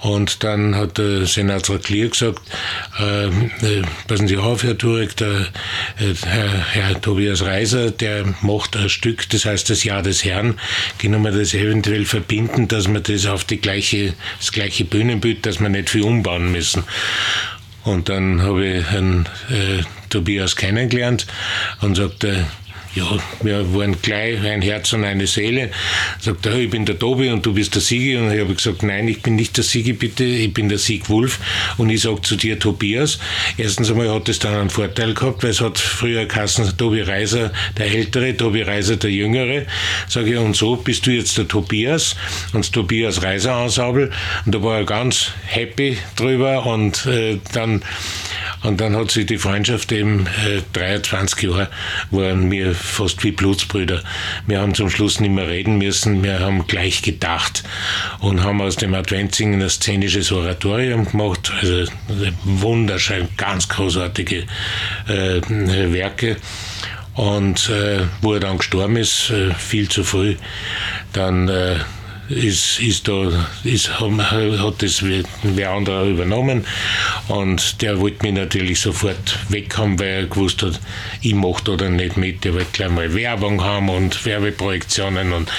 Und 0.00 0.44
dann 0.44 0.76
hat 0.76 0.98
der 0.98 1.26
Senator 1.26 1.78
Clear 1.78 2.08
gesagt, 2.08 2.40
äh, 3.00 3.26
äh, 3.26 3.82
passen 4.06 4.28
Sie 4.28 4.36
auf, 4.36 4.62
Herr 4.62 4.78
Turek, 4.78 5.16
der, 5.16 5.48
äh, 5.98 6.14
Herr, 6.24 6.66
Herr, 6.72 7.00
Tobias 7.00 7.42
Reiser, 7.42 7.90
der 7.90 8.24
macht 8.42 8.76
ein 8.76 8.88
Stück, 8.88 9.28
das 9.30 9.44
heißt 9.44 9.70
das 9.70 9.82
Jahr 9.82 10.02
des 10.02 10.24
Herrn. 10.24 10.58
Können 10.98 11.22
wir 11.22 11.32
das 11.32 11.52
eventuell 11.52 12.04
verbinden, 12.04 12.68
dass 12.68 12.88
wir 12.88 13.00
das 13.00 13.26
auf 13.26 13.42
die 13.42 13.60
gleiche, 13.60 14.14
das 14.38 14.52
gleiche 14.52 14.84
Bühnenbild, 14.84 15.44
dass 15.44 15.58
wir 15.58 15.68
nicht 15.68 15.90
viel 15.90 16.02
umbauen 16.02 16.52
müssen. 16.52 16.84
Und 17.82 18.08
dann 18.08 18.42
habe 18.42 18.66
ich 18.66 18.84
Herrn 18.86 19.28
äh, 19.50 19.82
Tobias 20.10 20.56
kennengelernt 20.56 21.26
und 21.80 21.96
sagte, 21.96 22.46
ja, 22.94 23.18
wir 23.42 23.74
waren 23.74 24.00
gleich 24.00 24.40
ein 24.44 24.62
Herz 24.62 24.92
und 24.92 25.04
eine 25.04 25.26
Seele. 25.26 25.70
Sagt 26.20 26.46
er, 26.46 26.56
ich 26.56 26.70
bin 26.70 26.86
der 26.86 26.98
Tobi 26.98 27.28
und 27.28 27.44
du 27.44 27.52
bist 27.52 27.74
der 27.74 27.82
Sigi. 27.82 28.16
Und 28.16 28.32
ich 28.32 28.40
habe 28.40 28.54
gesagt, 28.54 28.82
nein, 28.82 29.06
ich 29.08 29.22
bin 29.22 29.36
nicht 29.36 29.56
der 29.56 29.64
Sigi, 29.64 29.92
bitte, 29.92 30.24
ich 30.24 30.52
bin 30.52 30.68
der 30.68 30.78
Sieg 30.78 31.08
Wolf. 31.08 31.38
Und 31.76 31.90
ich 31.90 32.02
sage 32.02 32.22
zu 32.22 32.36
dir 32.36 32.58
Tobias. 32.58 33.18
Erstens 33.56 33.90
einmal 33.90 34.12
hat 34.12 34.28
es 34.28 34.38
dann 34.38 34.54
einen 34.54 34.70
Vorteil 34.70 35.14
gehabt, 35.14 35.42
weil 35.42 35.50
es 35.50 35.60
hat 35.60 35.78
früher 35.78 36.24
geheißen, 36.26 36.76
Tobi 36.76 37.02
Reiser 37.02 37.52
der 37.76 37.86
Ältere, 37.86 38.36
Tobi 38.36 38.62
Reiser 38.62 38.96
der 38.96 39.10
Jüngere. 39.10 39.66
Sage 40.08 40.32
ich, 40.32 40.38
und 40.38 40.56
so 40.56 40.76
bist 40.76 41.06
du 41.06 41.10
jetzt 41.10 41.36
der 41.36 41.46
Tobias 41.46 42.16
und 42.52 42.64
das 42.64 42.70
Tobias 42.70 43.22
Reiser 43.22 43.62
Ensemble. 43.62 44.10
Und 44.46 44.54
da 44.54 44.62
war 44.62 44.78
er 44.78 44.84
ganz 44.84 45.32
happy 45.46 45.98
drüber 46.16 46.66
und 46.66 47.06
äh, 47.06 47.38
dann 47.52 47.82
und 48.62 48.80
dann 48.80 48.96
hat 48.96 49.10
sich 49.10 49.26
die 49.26 49.38
Freundschaft 49.38 49.92
eben 49.92 50.26
äh, 50.26 50.62
23 50.72 51.42
Jahre 51.42 51.68
waren 52.10 52.50
wir 52.50 52.74
fast 52.74 53.22
wie 53.24 53.30
Blutsbrüder. 53.30 54.02
Wir 54.46 54.60
haben 54.60 54.74
zum 54.74 54.90
Schluss 54.90 55.20
nicht 55.20 55.30
mehr 55.30 55.48
reden 55.48 55.78
müssen, 55.78 56.22
wir 56.22 56.40
haben 56.40 56.66
gleich 56.66 57.02
gedacht 57.02 57.62
und 58.20 58.42
haben 58.42 58.60
aus 58.60 58.76
dem 58.76 58.94
Adventsingen 58.94 59.62
ein 59.62 59.70
szenisches 59.70 60.32
Oratorium 60.32 61.10
gemacht, 61.10 61.52
also 61.60 61.90
wunderschön, 62.44 63.28
ganz 63.36 63.68
großartige 63.68 64.44
äh, 65.06 65.40
Werke. 65.48 66.36
Und 67.14 67.68
äh, 67.68 68.02
wo 68.20 68.34
er 68.34 68.40
dann 68.40 68.58
gestorben 68.58 68.96
ist, 68.96 69.30
äh, 69.30 69.52
viel 69.54 69.88
zu 69.88 70.04
früh, 70.04 70.36
dann 71.12 71.48
äh, 71.48 71.76
ist, 72.28 72.80
ist 72.80 73.08
da, 73.08 73.46
ist, 73.64 74.00
hat 74.00 74.82
das 74.82 75.02
wer 75.02 75.70
anderer 75.70 76.04
übernommen. 76.04 76.66
Und 77.28 77.82
der 77.82 78.00
wollte 78.00 78.24
mich 78.24 78.34
natürlich 78.34 78.80
sofort 78.80 79.38
weg 79.48 79.76
haben, 79.76 79.98
weil 79.98 80.08
er 80.08 80.26
gewusst 80.26 80.62
hat, 80.62 80.80
ich 81.22 81.34
mache 81.34 81.64
da 81.64 81.76
dann 81.76 81.96
nicht 81.96 82.16
mit, 82.16 82.44
der 82.44 82.54
wollte 82.54 82.72
gleich 82.72 82.90
mal 82.90 83.14
Werbung 83.14 83.62
haben 83.62 83.88
und 83.88 84.24
Werbeprojektionen. 84.24 85.32
Und 85.32 85.50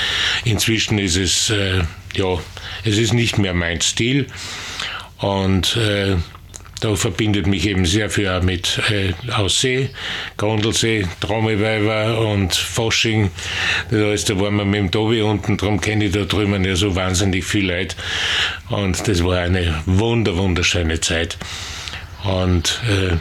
inzwischen 0.45 0.99
ist 0.99 1.15
es, 1.15 1.49
äh, 1.49 1.81
ja, 2.13 2.39
es 2.83 2.97
ist 2.97 3.13
nicht 3.13 3.37
mehr 3.37 3.53
mein 3.53 3.81
Stil. 3.81 4.27
Und 5.17 5.75
äh, 5.75 6.15
da 6.79 6.95
verbindet 6.95 7.47
mich 7.47 7.67
eben 7.67 7.85
sehr 7.85 8.09
viel 8.09 8.29
auch 8.29 8.41
mit 8.41 8.79
äh, 8.89 9.13
Aussee, 9.31 9.89
Grundlsee, 10.37 11.07
Trommelweiber 11.19 12.19
und 12.19 12.55
Fosching. 12.55 13.31
Da, 13.91 14.13
ist, 14.13 14.29
da 14.29 14.39
waren 14.39 14.55
wir 14.55 14.65
mit 14.65 14.79
dem 14.79 14.91
Tobi 14.91 15.21
unten, 15.21 15.57
darum 15.57 15.81
kenne 15.81 16.05
ich 16.05 16.11
da 16.13 16.23
drüben 16.23 16.63
ja 16.63 16.75
so 16.75 16.95
wahnsinnig 16.95 17.43
viel 17.43 17.69
Leute. 17.69 17.95
Und 18.69 19.07
das 19.07 19.23
war 19.23 19.39
eine 19.39 19.81
wunder, 19.85 20.37
wunderschöne 20.37 20.99
Zeit. 21.01 21.37
Und 22.23 22.81
äh, 22.89 23.17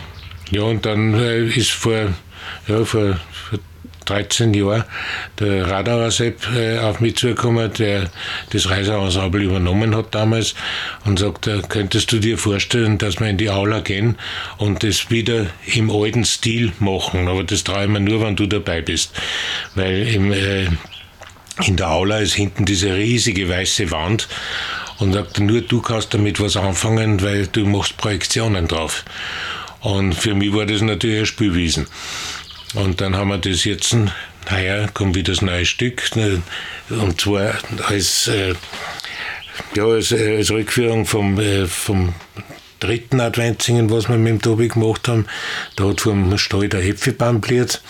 ja, 0.54 0.62
und 0.62 0.86
dann 0.86 1.14
äh, 1.14 1.44
ist 1.44 1.70
vor, 1.70 2.14
ja, 2.68 2.84
vor 2.84 3.18
13 4.08 4.54
Jahren 4.54 4.84
der 5.38 5.70
Radauer 5.70 6.10
Sepp 6.10 6.48
äh, 6.54 6.78
auf 6.78 7.00
mich 7.00 7.16
zugekommen, 7.16 7.72
der 7.74 8.10
das 8.50 8.70
Reiseensemble 8.70 9.42
übernommen 9.42 9.94
hat 9.96 10.14
damals 10.14 10.54
und 11.04 11.18
sagt, 11.18 11.46
äh, 11.46 11.62
könntest 11.68 12.10
du 12.12 12.18
dir 12.18 12.38
vorstellen, 12.38 12.98
dass 12.98 13.20
wir 13.20 13.28
in 13.28 13.36
die 13.38 13.50
Aula 13.50 13.80
gehen 13.80 14.16
und 14.56 14.82
das 14.82 15.10
wieder 15.10 15.46
im 15.66 15.90
alten 15.90 16.24
Stil 16.24 16.72
machen. 16.78 17.28
Aber 17.28 17.44
das 17.44 17.64
traue 17.64 17.84
ich 17.84 17.90
mir 17.90 18.00
nur, 18.00 18.22
wenn 18.22 18.36
du 18.36 18.46
dabei 18.46 18.80
bist. 18.80 19.12
Weil 19.74 20.08
im, 20.08 20.32
äh, 20.32 20.66
in 21.66 21.76
der 21.76 21.90
Aula 21.90 22.18
ist 22.18 22.34
hinten 22.34 22.64
diese 22.64 22.94
riesige 22.94 23.48
weiße 23.48 23.90
Wand 23.90 24.28
und 24.98 25.12
sagt, 25.12 25.40
nur 25.40 25.60
du 25.60 25.80
kannst 25.80 26.14
damit 26.14 26.40
was 26.40 26.56
anfangen, 26.56 27.22
weil 27.22 27.46
du 27.46 27.66
machst 27.66 27.96
Projektionen 27.96 28.68
drauf. 28.68 29.04
Und 29.80 30.14
für 30.14 30.34
mich 30.34 30.52
war 30.52 30.66
das 30.66 30.82
natürlich 30.82 31.20
ein 31.20 31.26
Spielwiesen. 31.26 31.86
Und 32.74 33.00
dann 33.00 33.16
haben 33.16 33.28
wir 33.28 33.38
das 33.38 33.64
jetzt, 33.64 33.96
naja, 34.50 34.86
kommt 34.88 35.14
wieder 35.14 35.32
das 35.32 35.42
neue 35.42 35.64
Stück. 35.64 36.14
Ne, 36.16 36.42
und 36.90 37.20
zwar 37.20 37.54
als, 37.86 38.28
äh, 38.28 38.54
ja, 39.74 39.84
als, 39.84 40.12
als 40.12 40.50
Rückführung 40.50 41.06
vom, 41.06 41.38
äh, 41.40 41.66
vom 41.66 42.14
dritten 42.80 43.20
Adventsingen, 43.20 43.90
was 43.90 44.08
wir 44.08 44.16
mit 44.16 44.30
dem 44.30 44.42
Tobi 44.42 44.68
gemacht 44.68 45.08
haben. 45.08 45.26
Da 45.76 45.88
hat 45.88 46.00
vom 46.00 46.36
Stall 46.38 46.68
der 46.68 46.84
Äpfelbaum 46.84 47.40
bliert. 47.40 47.82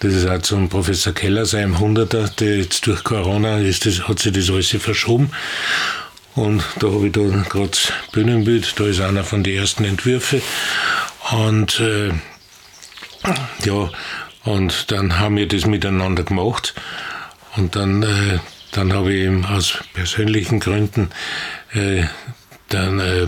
Das 0.00 0.14
ist 0.14 0.28
auch 0.28 0.40
zum 0.40 0.68
Professor 0.68 1.12
Keller, 1.12 1.46
seinem 1.46 1.78
Hunderter, 1.78 2.28
der 2.28 2.58
jetzt 2.58 2.86
durch 2.86 3.02
Corona 3.04 3.58
ist, 3.58 3.86
das, 3.86 4.08
hat 4.08 4.20
sich 4.20 4.32
das 4.32 4.50
alles 4.50 4.68
verschoben. 4.68 5.30
Und 6.36 6.62
da 6.78 6.86
habe 6.86 7.06
ich 7.06 7.12
da 7.12 7.20
gerade 7.20 7.70
das 7.70 7.92
Bühnenbild, 8.12 8.78
da 8.78 8.86
ist 8.86 9.00
einer 9.00 9.24
von 9.24 9.42
den 9.42 9.58
ersten 9.58 9.84
Entwürfen. 9.84 10.40
Und 11.32 11.80
äh, 11.80 12.12
ja, 13.64 13.90
und 14.44 14.90
dann 14.90 15.18
haben 15.18 15.36
wir 15.36 15.48
das 15.48 15.66
miteinander 15.66 16.22
gemacht. 16.22 16.74
Und 17.56 17.76
dann, 17.76 18.02
äh, 18.02 18.38
dann 18.72 18.92
habe 18.92 19.12
ich 19.12 19.24
eben 19.24 19.44
aus 19.44 19.78
persönlichen 19.92 20.60
Gründen 20.60 21.10
äh, 21.72 22.04
dann 22.68 23.00
äh, 23.00 23.26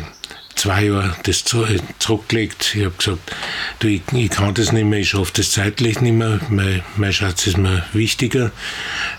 zwei 0.54 0.84
Jahre 0.84 1.16
das 1.24 1.42
äh, 1.54 1.80
zurückgelegt. 1.98 2.74
Ich 2.76 2.84
habe 2.84 2.94
gesagt, 2.96 3.34
du, 3.80 3.88
ich, 3.88 4.02
ich, 4.12 4.30
kann 4.30 4.54
das 4.54 4.72
nicht 4.72 4.84
mehr, 4.84 5.00
ich 5.00 5.10
schaffe 5.10 5.32
das 5.34 5.50
zeitlich 5.50 6.00
nicht 6.00 6.14
mehr. 6.14 6.40
Mein, 6.48 6.82
mein 6.96 7.12
Schatz 7.12 7.46
ist 7.46 7.58
mir 7.58 7.84
wichtiger, 7.92 8.52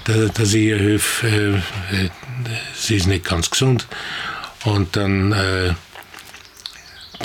dass, 0.05 0.31
dass 0.33 0.53
ich 0.53 0.63
ihr 0.63 0.79
helfe. 0.79 1.61
Äh, 1.91 2.05
äh, 2.05 2.09
sie 2.73 2.95
ist 2.95 3.07
nicht 3.07 3.25
ganz 3.25 3.49
gesund. 3.49 3.87
Und 4.63 4.95
dann, 4.95 5.75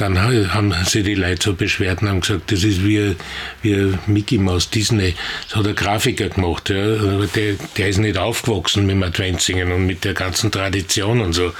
dann 0.01 0.21
haben 0.21 0.75
sie 0.87 1.03
die 1.03 1.15
Leute 1.15 1.43
so 1.43 1.55
beschwert 1.55 2.03
und 2.03 2.09
haben 2.09 2.21
gesagt, 2.21 2.51
das 2.53 2.65
ist 2.65 2.85
wie, 2.85 3.17
wie 3.63 3.95
Mickey 4.07 4.39
Mouse 4.39 4.71
Disney. 4.71 5.15
Das 5.49 5.57
hat 5.57 5.67
der 5.67 5.75
Grafiker 5.75 6.29
gemacht. 6.29 6.71
Ja. 6.71 6.77
Der, 6.77 7.55
der 7.77 7.89
ist 7.89 7.99
nicht 7.99 8.17
aufgewachsen 8.17 8.87
mit 8.87 8.97
dem 8.97 9.03
Adventsingen 9.03 9.73
und 9.73 9.87
mit 9.87 10.05
der 10.05 10.15
ganzen 10.15 10.51
Tradition 10.51 11.21
und 11.21 11.33
so. 11.33 11.53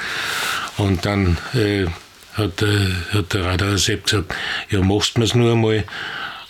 Und 0.77 1.05
dann 1.05 1.39
äh, 1.55 1.87
hat, 2.35 2.63
äh, 2.63 2.91
hat 3.13 3.35
der 3.35 3.45
Radar 3.45 3.79
Sepp 3.79 4.05
gesagt, 4.05 4.35
ja, 4.71 4.81
machst 4.81 5.17
du 5.17 5.23
es 5.23 5.35
nur 5.35 5.53
einmal. 5.53 5.85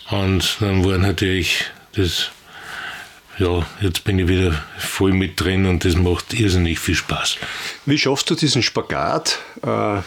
Und 0.09 0.57
dann 0.59 0.85
war 0.85 0.97
natürlich 0.97 1.65
das 1.95 2.31
ja, 3.39 3.65
jetzt 3.79 4.03
bin 4.03 4.19
ich 4.19 4.27
wieder 4.27 4.61
voll 4.77 5.13
mit 5.13 5.39
drin 5.39 5.65
und 5.65 5.85
das 5.85 5.95
macht 5.95 6.33
irrsinnig 6.33 6.77
viel 6.77 6.95
Spaß. 6.95 7.37
Wie 7.85 7.97
schaffst 7.97 8.29
du 8.29 8.35
diesen 8.35 8.61
Spagat? 8.61 9.39
Äh, 9.63 10.01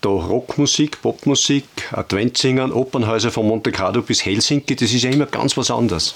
da 0.00 0.08
Rockmusik, 0.08 1.02
Popmusik, 1.02 1.64
Adventsingern, 1.92 2.72
Opernhäuser 2.72 3.30
von 3.30 3.46
Monte 3.46 3.72
Carlo 3.72 4.02
bis 4.02 4.24
Helsinki, 4.24 4.76
das 4.76 4.92
ist 4.92 5.02
ja 5.02 5.10
immer 5.10 5.26
ganz 5.26 5.56
was 5.56 5.70
anderes. 5.70 6.14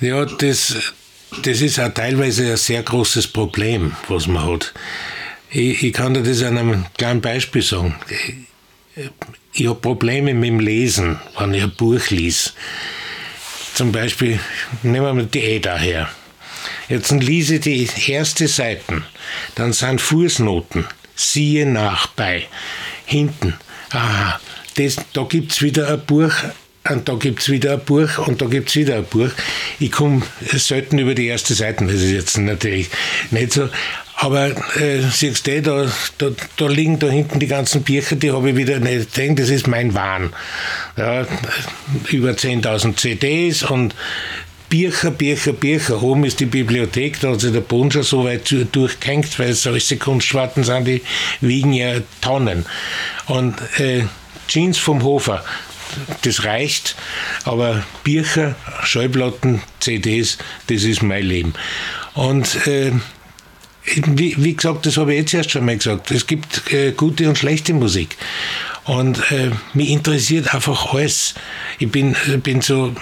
Ja, 0.00 0.24
das, 0.24 0.74
das 1.42 1.60
ist 1.60 1.78
auch 1.80 1.92
teilweise 1.92 2.52
ein 2.52 2.56
sehr 2.56 2.82
großes 2.82 3.28
Problem, 3.28 3.96
was 4.08 4.26
man 4.26 4.46
hat. 4.46 4.72
Ich, 5.50 5.82
ich 5.82 5.92
kann 5.92 6.14
dir 6.14 6.22
das 6.22 6.42
an 6.42 6.58
einem 6.58 6.86
kleinen 6.96 7.20
Beispiel 7.20 7.62
sagen. 7.62 7.94
Ich, 9.52 9.66
habe 9.66 9.78
Probleme 9.80 10.34
mit 10.34 10.48
dem 10.48 10.60
Lesen, 10.60 11.20
wenn 11.38 11.54
ich 11.54 11.62
ein 11.62 11.74
Buch 11.76 12.10
lese. 12.10 12.50
Zum 13.74 13.92
Beispiel, 13.92 14.38
nehmen 14.82 15.06
wir 15.06 15.14
mal 15.14 15.26
die 15.26 15.40
Eda 15.40 15.76
her. 15.76 16.08
Jetzt 16.88 17.10
lese 17.12 17.56
ich 17.56 17.60
die 17.60 18.10
erste 18.12 18.46
Seiten, 18.46 19.04
dann 19.54 19.72
sind 19.72 20.00
Fußnoten, 20.00 20.86
siehe 21.14 21.66
nach 21.66 22.08
bei, 22.08 22.46
hinten. 23.04 23.54
Aha, 23.90 24.40
das, 24.76 24.96
da 25.12 25.22
gibt 25.24 25.52
es 25.52 25.62
wieder 25.62 25.88
ein 25.88 26.00
Buch, 26.04 26.32
und 26.90 27.08
da 27.08 27.14
gibt 27.14 27.40
es 27.40 27.48
wieder 27.48 27.72
ein 27.72 27.80
Buch 27.80 28.18
und 28.18 28.42
da 28.42 28.46
gibt 28.46 28.68
es 28.68 28.76
wieder 28.76 28.96
ein 28.96 29.04
Buch. 29.04 29.30
Ich 29.80 29.90
komme 29.90 30.20
selten 30.52 30.98
über 30.98 31.14
die 31.14 31.26
erste 31.26 31.54
Seite, 31.54 31.86
das 31.86 31.94
ist 31.94 32.10
jetzt 32.10 32.36
natürlich 32.36 32.90
nicht 33.30 33.54
so. 33.54 33.70
Aber 34.16 34.48
äh, 34.76 35.00
siehst 35.10 35.46
du, 35.46 35.62
da, 35.62 35.90
da, 36.18 36.30
da 36.56 36.66
liegen 36.66 36.98
da 36.98 37.08
hinten 37.08 37.40
die 37.40 37.46
ganzen 37.46 37.82
Bücher, 37.82 38.16
die 38.16 38.30
habe 38.30 38.50
ich 38.50 38.56
wieder 38.56 38.78
nicht 38.78 39.16
denkt, 39.16 39.40
das 39.40 39.48
ist 39.48 39.66
mein 39.66 39.94
Wahn. 39.94 40.32
Ja, 40.96 41.26
über 42.10 42.30
10.000 42.30 42.96
CDs 42.96 43.62
und 43.64 43.94
Bücher, 44.74 45.12
Bücher, 45.12 45.52
Bücher. 45.52 46.02
Oben 46.02 46.24
ist 46.24 46.40
die 46.40 46.46
Bibliothek, 46.46 47.20
da 47.20 47.30
hat 47.30 47.40
sich 47.40 47.52
der 47.52 47.60
Boden 47.60 47.92
schon 47.92 48.02
so 48.02 48.24
weit 48.24 48.52
durchgehängt, 48.72 49.38
weil 49.38 49.52
solche 49.52 49.98
Kunstschwarten 49.98 50.64
sind, 50.64 50.88
die 50.88 51.00
wiegen 51.40 51.72
ja 51.72 52.00
Tonnen. 52.20 52.66
Und 53.26 53.54
äh, 53.78 54.02
Jeans 54.48 54.78
vom 54.78 55.04
Hofer, 55.04 55.44
das 56.22 56.42
reicht, 56.42 56.96
aber 57.44 57.84
Bücher, 58.02 58.56
Schallplatten, 58.82 59.62
CDs, 59.78 60.38
das 60.66 60.82
ist 60.82 61.04
mein 61.04 61.22
Leben. 61.22 61.54
Und 62.14 62.66
äh, 62.66 62.90
wie, 63.84 64.34
wie, 64.42 64.56
gesagt, 64.56 64.86
das 64.86 64.96
habe 64.96 65.12
ich 65.12 65.20
jetzt 65.20 65.34
erst 65.34 65.52
schon 65.52 65.66
mal 65.66 65.76
gesagt, 65.76 66.10
es 66.10 66.26
gibt 66.26 66.72
äh, 66.72 66.90
gute 66.90 67.28
und 67.28 67.38
schlechte 67.38 67.74
Musik. 67.74 68.16
Und 68.86 69.30
äh, 69.30 69.52
mich 69.72 69.90
interessiert 69.90 70.52
einfach 70.52 70.92
alles. 70.92 71.34
Ich 71.78 71.92
bin, 71.92 72.16
bin 72.42 72.60
so 72.60 72.92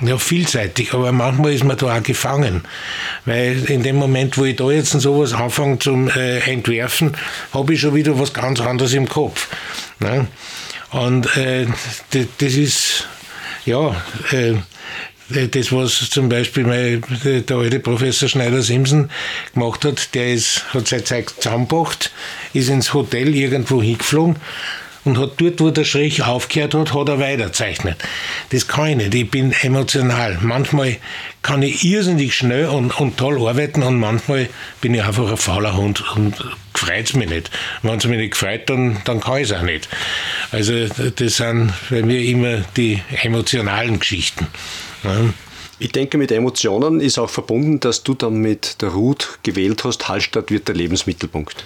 ja, 0.00 0.18
vielseitig, 0.18 0.94
aber 0.94 1.12
manchmal 1.12 1.52
ist 1.52 1.64
man 1.64 1.76
da 1.76 1.96
auch 1.96 2.02
gefangen. 2.02 2.62
Weil 3.24 3.64
in 3.64 3.82
dem 3.82 3.96
Moment, 3.96 4.38
wo 4.38 4.44
ich 4.44 4.56
da 4.56 4.70
jetzt 4.70 4.92
sowas 4.92 5.32
anfange 5.32 5.78
zum 5.78 6.08
äh, 6.08 6.38
Entwerfen, 6.40 7.16
habe 7.52 7.74
ich 7.74 7.80
schon 7.80 7.94
wieder 7.94 8.18
was 8.18 8.32
ganz 8.32 8.60
anderes 8.60 8.92
im 8.92 9.08
Kopf. 9.08 9.48
Ne? 9.98 10.26
Und 10.90 11.36
äh, 11.36 11.66
das, 12.10 12.26
das 12.38 12.54
ist, 12.54 13.08
ja, 13.64 13.94
äh, 14.30 14.54
das, 15.28 15.72
was 15.72 16.08
zum 16.08 16.30
Beispiel 16.30 16.64
mein, 16.64 17.02
der 17.24 17.56
alte 17.56 17.80
Professor 17.80 18.28
Schneider-Simpson 18.28 19.10
gemacht 19.52 19.84
hat, 19.84 20.14
der 20.14 20.32
ist, 20.32 20.64
hat 20.72 20.88
seine 20.88 21.04
Zeit 21.04 21.28
zusammengebracht, 21.28 22.12
ist 22.54 22.70
ins 22.70 22.94
Hotel 22.94 23.34
irgendwo 23.34 23.82
hingeflogen 23.82 24.36
und 25.04 25.18
hat 25.18 25.32
dort, 25.38 25.60
wo 25.60 25.70
der 25.70 25.84
Strich 25.84 26.22
aufgehört 26.22 26.74
hat, 26.74 26.94
hat 26.94 27.08
er 27.08 27.18
weiterzeichnet. 27.18 27.96
Das 28.50 28.68
kann 28.68 28.88
ich 28.88 28.96
nicht. 28.96 29.14
Ich 29.14 29.30
bin 29.30 29.52
emotional. 29.62 30.38
Manchmal 30.42 30.96
kann 31.42 31.62
ich 31.62 31.84
irrsinnig 31.84 32.34
schnell 32.34 32.66
und, 32.66 32.98
und 33.00 33.16
toll 33.16 33.46
arbeiten 33.46 33.82
und 33.82 33.98
manchmal 33.98 34.48
bin 34.80 34.94
ich 34.94 35.02
einfach 35.02 35.30
ein 35.30 35.36
fauler 35.36 35.76
Hund 35.76 36.04
und 36.16 36.34
freut 36.74 37.06
es 37.06 37.14
mich 37.14 37.28
nicht. 37.28 37.50
Wenn 37.82 37.98
es 37.98 38.06
mich 38.06 38.18
nicht 38.18 38.36
freut, 38.36 38.68
dann, 38.70 38.98
dann 39.04 39.20
kann 39.20 39.38
ich 39.38 39.50
es 39.50 39.52
auch 39.52 39.62
nicht. 39.62 39.88
Also 40.52 40.86
das 40.86 41.36
sind 41.36 41.72
bei 41.90 42.02
mir 42.02 42.20
immer 42.22 42.58
die 42.76 43.02
emotionalen 43.22 43.98
Geschichten. 43.98 44.46
Ja. 45.04 45.32
Ich 45.80 45.92
denke, 45.92 46.18
mit 46.18 46.32
Emotionen 46.32 47.00
ist 47.00 47.18
auch 47.18 47.30
verbunden, 47.30 47.78
dass 47.78 48.02
du 48.02 48.14
dann 48.14 48.38
mit 48.38 48.82
der 48.82 48.88
Ruth 48.88 49.38
gewählt 49.44 49.84
hast, 49.84 50.08
Hallstatt 50.08 50.50
wird 50.50 50.66
der 50.66 50.74
Lebensmittelpunkt. 50.74 51.64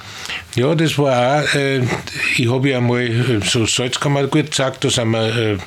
Ja, 0.54 0.74
das 0.74 0.98
war 0.98 1.42
auch, 1.42 1.54
äh, 1.54 1.82
ich 2.36 2.50
habe 2.50 2.68
ja 2.68 2.80
mal 2.80 3.00
äh, 3.00 3.40
so 3.42 3.64
Salzkammer 3.64 4.26
gut 4.26 4.50
gesagt, 4.50 4.84
da 4.84 4.90
sind 4.90 5.10
wir 5.10 5.58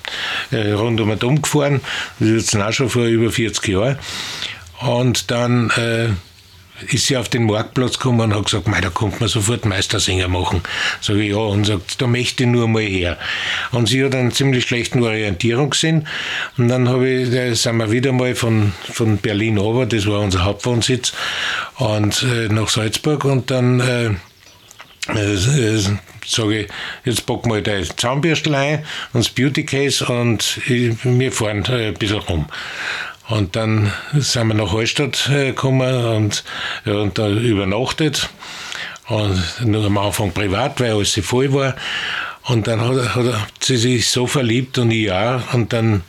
äh, 0.51 0.55
äh, 0.55 0.71
rund 0.73 1.01
um 1.01 1.09
den 1.09 1.17
Dom 1.17 1.41
gefahren, 1.41 1.81
das 2.19 2.29
ist 2.29 2.53
jetzt 2.53 2.61
auch 2.61 2.71
schon 2.71 2.89
vor 2.89 3.05
über 3.05 3.31
40 3.31 3.67
Jahren. 3.67 3.97
Und 4.81 5.31
dann 5.31 5.71
äh, 5.71 6.09
ist 6.91 7.07
sie 7.07 7.17
auf 7.17 7.29
den 7.29 7.45
Marktplatz 7.45 7.97
gekommen 7.97 8.21
und 8.21 8.35
hat 8.35 8.45
gesagt, 8.45 8.67
da 8.67 8.89
kommt 8.89 9.19
man 9.19 9.29
sofort 9.29 9.65
Meistersänger 9.65 10.27
machen. 10.27 10.61
Sag 11.01 11.17
ich, 11.17 11.31
ja, 11.31 11.37
und 11.37 11.65
sagt, 11.65 12.01
da 12.01 12.07
möchte 12.07 12.43
ich 12.43 12.49
nur 12.49 12.67
mal 12.67 12.81
her. 12.81 13.17
Und 13.71 13.87
sie 13.87 14.03
hat 14.03 14.15
einen 14.15 14.31
ziemlich 14.31 14.65
schlechten 14.65 15.03
Orientierungssinn. 15.03 16.07
Und 16.57 16.67
dann 16.67 16.89
habe 16.89 17.09
ich, 17.09 17.31
da 17.31 17.53
sind 17.53 17.77
wir 17.77 17.91
wieder 17.91 18.11
mal 18.11 18.35
von, 18.35 18.73
von 18.91 19.17
Berlin 19.17 19.57
runter, 19.57 19.95
das 19.95 20.07
war 20.07 20.19
unser 20.19 20.45
Hauptwohnsitz, 20.45 21.13
und 21.77 22.23
äh, 22.23 22.47
nach 22.49 22.69
Salzburg 22.69 23.25
und 23.25 23.51
dann 23.51 23.79
äh, 23.79 24.05
äh, 25.13 25.33
äh 25.33 25.81
sage 26.27 26.61
ich, 26.61 26.67
jetzt 27.03 27.25
packen 27.25 27.51
wir 27.51 27.61
dein 27.61 27.85
Zahnbürstel 27.95 28.55
ein 28.55 28.79
und 29.13 29.25
das 29.25 29.29
Beauty 29.29 29.63
Case 29.63 30.05
und 30.05 30.59
ich, 30.67 30.95
wir 31.03 31.31
fahren 31.31 31.63
äh, 31.65 31.89
ein 31.89 31.93
bisschen 31.93 32.19
rum. 32.19 32.47
Und 33.27 33.55
dann 33.55 33.91
sind 34.13 34.47
wir 34.47 34.53
nach 34.53 34.71
Hallstatt 34.71 35.29
äh, 35.29 35.47
gekommen 35.47 36.05
und, 36.05 36.43
und 36.85 37.17
da 37.17 37.27
übernachtet. 37.27 38.29
Und 39.07 39.43
nur 39.61 39.85
am 39.85 39.97
Anfang 39.97 40.31
privat, 40.31 40.79
weil 40.79 40.93
alles 40.93 41.19
voll 41.23 41.53
war. 41.53 41.75
Und 42.47 42.67
dann 42.67 42.81
hat, 42.81 43.15
hat 43.15 43.49
sie 43.59 43.77
sich 43.77 44.09
so 44.09 44.27
verliebt 44.27 44.77
und 44.77 44.91
ich 44.91 45.11
auch. 45.11 45.53
Und 45.53 45.73
dann, 45.73 46.03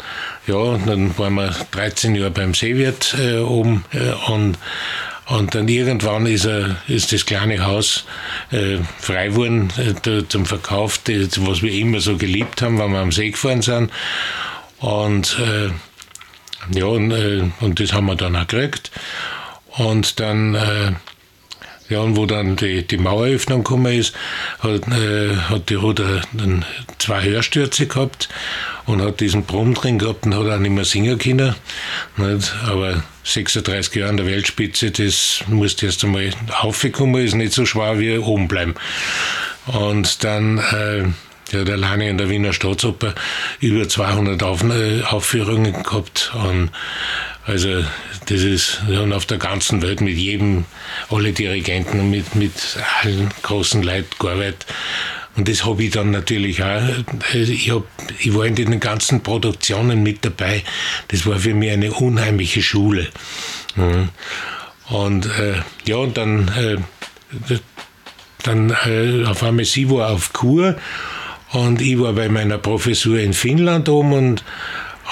ja, 0.46 0.78
dann 0.84 1.16
waren 1.18 1.34
wir 1.34 1.54
13 1.70 2.14
Jahre 2.14 2.30
beim 2.30 2.52
Seewirt 2.52 3.16
äh, 3.18 3.38
oben. 3.38 3.84
Äh, 3.92 4.12
und, 4.30 4.58
und 5.26 5.54
dann 5.54 5.66
irgendwann 5.68 6.26
ist, 6.26 6.44
er, 6.44 6.76
ist 6.88 7.12
das 7.12 7.24
kleine 7.24 7.64
Haus 7.64 8.04
äh, 8.50 8.78
frei 8.98 9.28
geworden 9.28 9.72
äh, 9.78 10.28
zum 10.28 10.44
Verkauf, 10.44 10.98
das, 11.04 11.44
was 11.46 11.62
wir 11.62 11.72
immer 11.72 12.00
so 12.00 12.18
geliebt 12.18 12.60
haben, 12.60 12.78
wenn 12.78 12.92
wir 12.92 12.98
am 12.98 13.12
See 13.12 13.30
gefahren 13.30 13.62
sind. 13.62 13.90
Und 14.78 15.38
äh, 15.40 15.70
ja, 16.70 16.86
und, 16.86 17.10
äh, 17.10 17.44
und 17.60 17.80
das 17.80 17.92
haben 17.92 18.06
wir 18.06 18.16
dann 18.16 18.36
auch 18.36 18.46
gekriegt. 18.46 18.90
Und 19.76 20.20
dann, 20.20 20.54
äh, 20.54 20.92
ja, 21.88 22.00
und 22.00 22.16
wo 22.16 22.26
dann 22.26 22.56
die, 22.56 22.86
die 22.86 22.96
Maueröffnung 22.96 23.62
gekommen 23.62 23.92
ist, 23.92 24.14
hat, 24.60 24.88
äh, 24.88 25.36
hat 25.36 25.68
die 25.68 25.74
Ruder 25.74 26.22
dann 26.32 26.64
zwei 26.98 27.22
Hörstürze 27.22 27.86
gehabt 27.86 28.28
und 28.86 29.02
hat 29.02 29.20
diesen 29.20 29.44
Brumm 29.44 29.74
drin 29.74 29.98
gehabt 29.98 30.26
und 30.26 30.34
hat 30.34 30.46
auch 30.46 30.58
nicht 30.58 30.72
mehr 30.72 30.84
singen 30.84 31.18
können. 31.18 31.54
Nicht? 32.16 32.54
Aber 32.66 33.02
36 33.24 33.94
Jahre 33.94 34.10
an 34.10 34.16
der 34.16 34.26
Weltspitze, 34.26 34.90
das 34.90 35.44
musste 35.48 35.86
erst 35.86 36.04
einmal 36.04 36.30
aufgekommen, 36.60 37.24
ist 37.24 37.34
nicht 37.34 37.52
so 37.52 37.66
schwer 37.66 37.98
wie 37.98 38.18
oben 38.18 38.48
bleiben. 38.48 38.74
Und 39.66 40.24
dann, 40.24 40.58
äh, 40.58 41.04
der 41.52 41.60
hat 41.60 41.70
alleine 41.70 42.08
in 42.08 42.18
der 42.18 42.28
Wiener 42.28 42.52
Staatsoper 42.52 43.14
über 43.60 43.88
200 43.88 44.42
Auf 44.42 44.62
äh, 44.64 45.02
Aufführungen 45.02 45.82
gehabt. 45.82 46.32
Und 46.34 46.70
also 47.44 47.84
das 48.26 48.42
ist 48.42 48.82
und 48.88 49.12
auf 49.12 49.26
der 49.26 49.38
ganzen 49.38 49.82
Welt 49.82 50.00
mit 50.00 50.16
jedem, 50.16 50.64
alle 51.10 51.32
Dirigenten, 51.32 52.10
mit, 52.10 52.34
mit 52.34 52.52
allen 53.02 53.30
großen 53.42 53.82
Leuten 53.82 54.10
gearbeitet. 54.18 54.66
Und 55.36 55.48
das 55.48 55.64
habe 55.66 55.84
ich 55.84 55.90
dann 55.90 56.10
natürlich 56.10 56.62
auch. 56.62 56.82
Äh, 57.32 57.42
ich, 57.42 57.70
hab, 57.70 57.84
ich 58.18 58.34
war 58.34 58.46
in 58.46 58.56
den 58.56 58.80
ganzen 58.80 59.22
Produktionen 59.22 60.02
mit 60.02 60.24
dabei. 60.24 60.62
Das 61.08 61.26
war 61.26 61.38
für 61.38 61.54
mich 61.54 61.70
eine 61.70 61.92
unheimliche 61.92 62.62
Schule. 62.62 63.06
Mhm. 63.76 64.08
Und 64.88 65.26
äh, 65.26 65.60
ja, 65.84 65.96
und 65.96 66.16
dann, 66.16 66.48
äh, 66.48 67.58
dann 68.42 68.70
äh, 68.84 69.24
auf 69.26 69.42
einmal 69.42 69.64
sie 69.64 69.90
war 69.90 70.10
auf 70.10 70.32
Kur 70.32 70.76
und 71.52 71.80
ich 71.80 71.98
war 71.98 72.12
bei 72.12 72.28
meiner 72.28 72.58
Professur 72.58 73.18
in 73.18 73.32
Finnland 73.32 73.88
oben 73.88 74.12
und, 74.12 74.44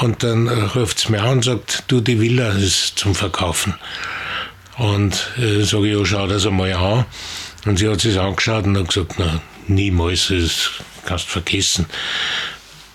und 0.01 0.23
dann 0.23 0.49
ruft 0.49 0.99
es 0.99 1.09
mir 1.09 1.23
an 1.23 1.38
und 1.38 1.44
sagt, 1.44 1.85
du, 1.88 2.01
die 2.01 2.20
Villa 2.20 2.51
ist 2.51 2.99
zum 2.99 3.14
Verkaufen. 3.14 3.75
Und 4.77 5.33
äh, 5.38 5.62
sage 5.62 5.88
ich, 5.88 5.97
ja, 5.97 6.05
schau 6.05 6.27
das 6.27 6.47
einmal 6.47 6.73
an. 6.73 7.05
Und 7.64 7.79
sie 7.79 7.88
hat 7.88 8.01
sich 8.01 8.18
angeschaut 8.18 8.64
und 8.64 8.77
hat 8.77 8.88
gesagt, 8.88 9.14
na, 9.18 9.40
niemals, 9.68 10.29
das 10.29 10.70
kannst 11.07 11.27
du 11.27 11.31
vergessen. 11.31 11.87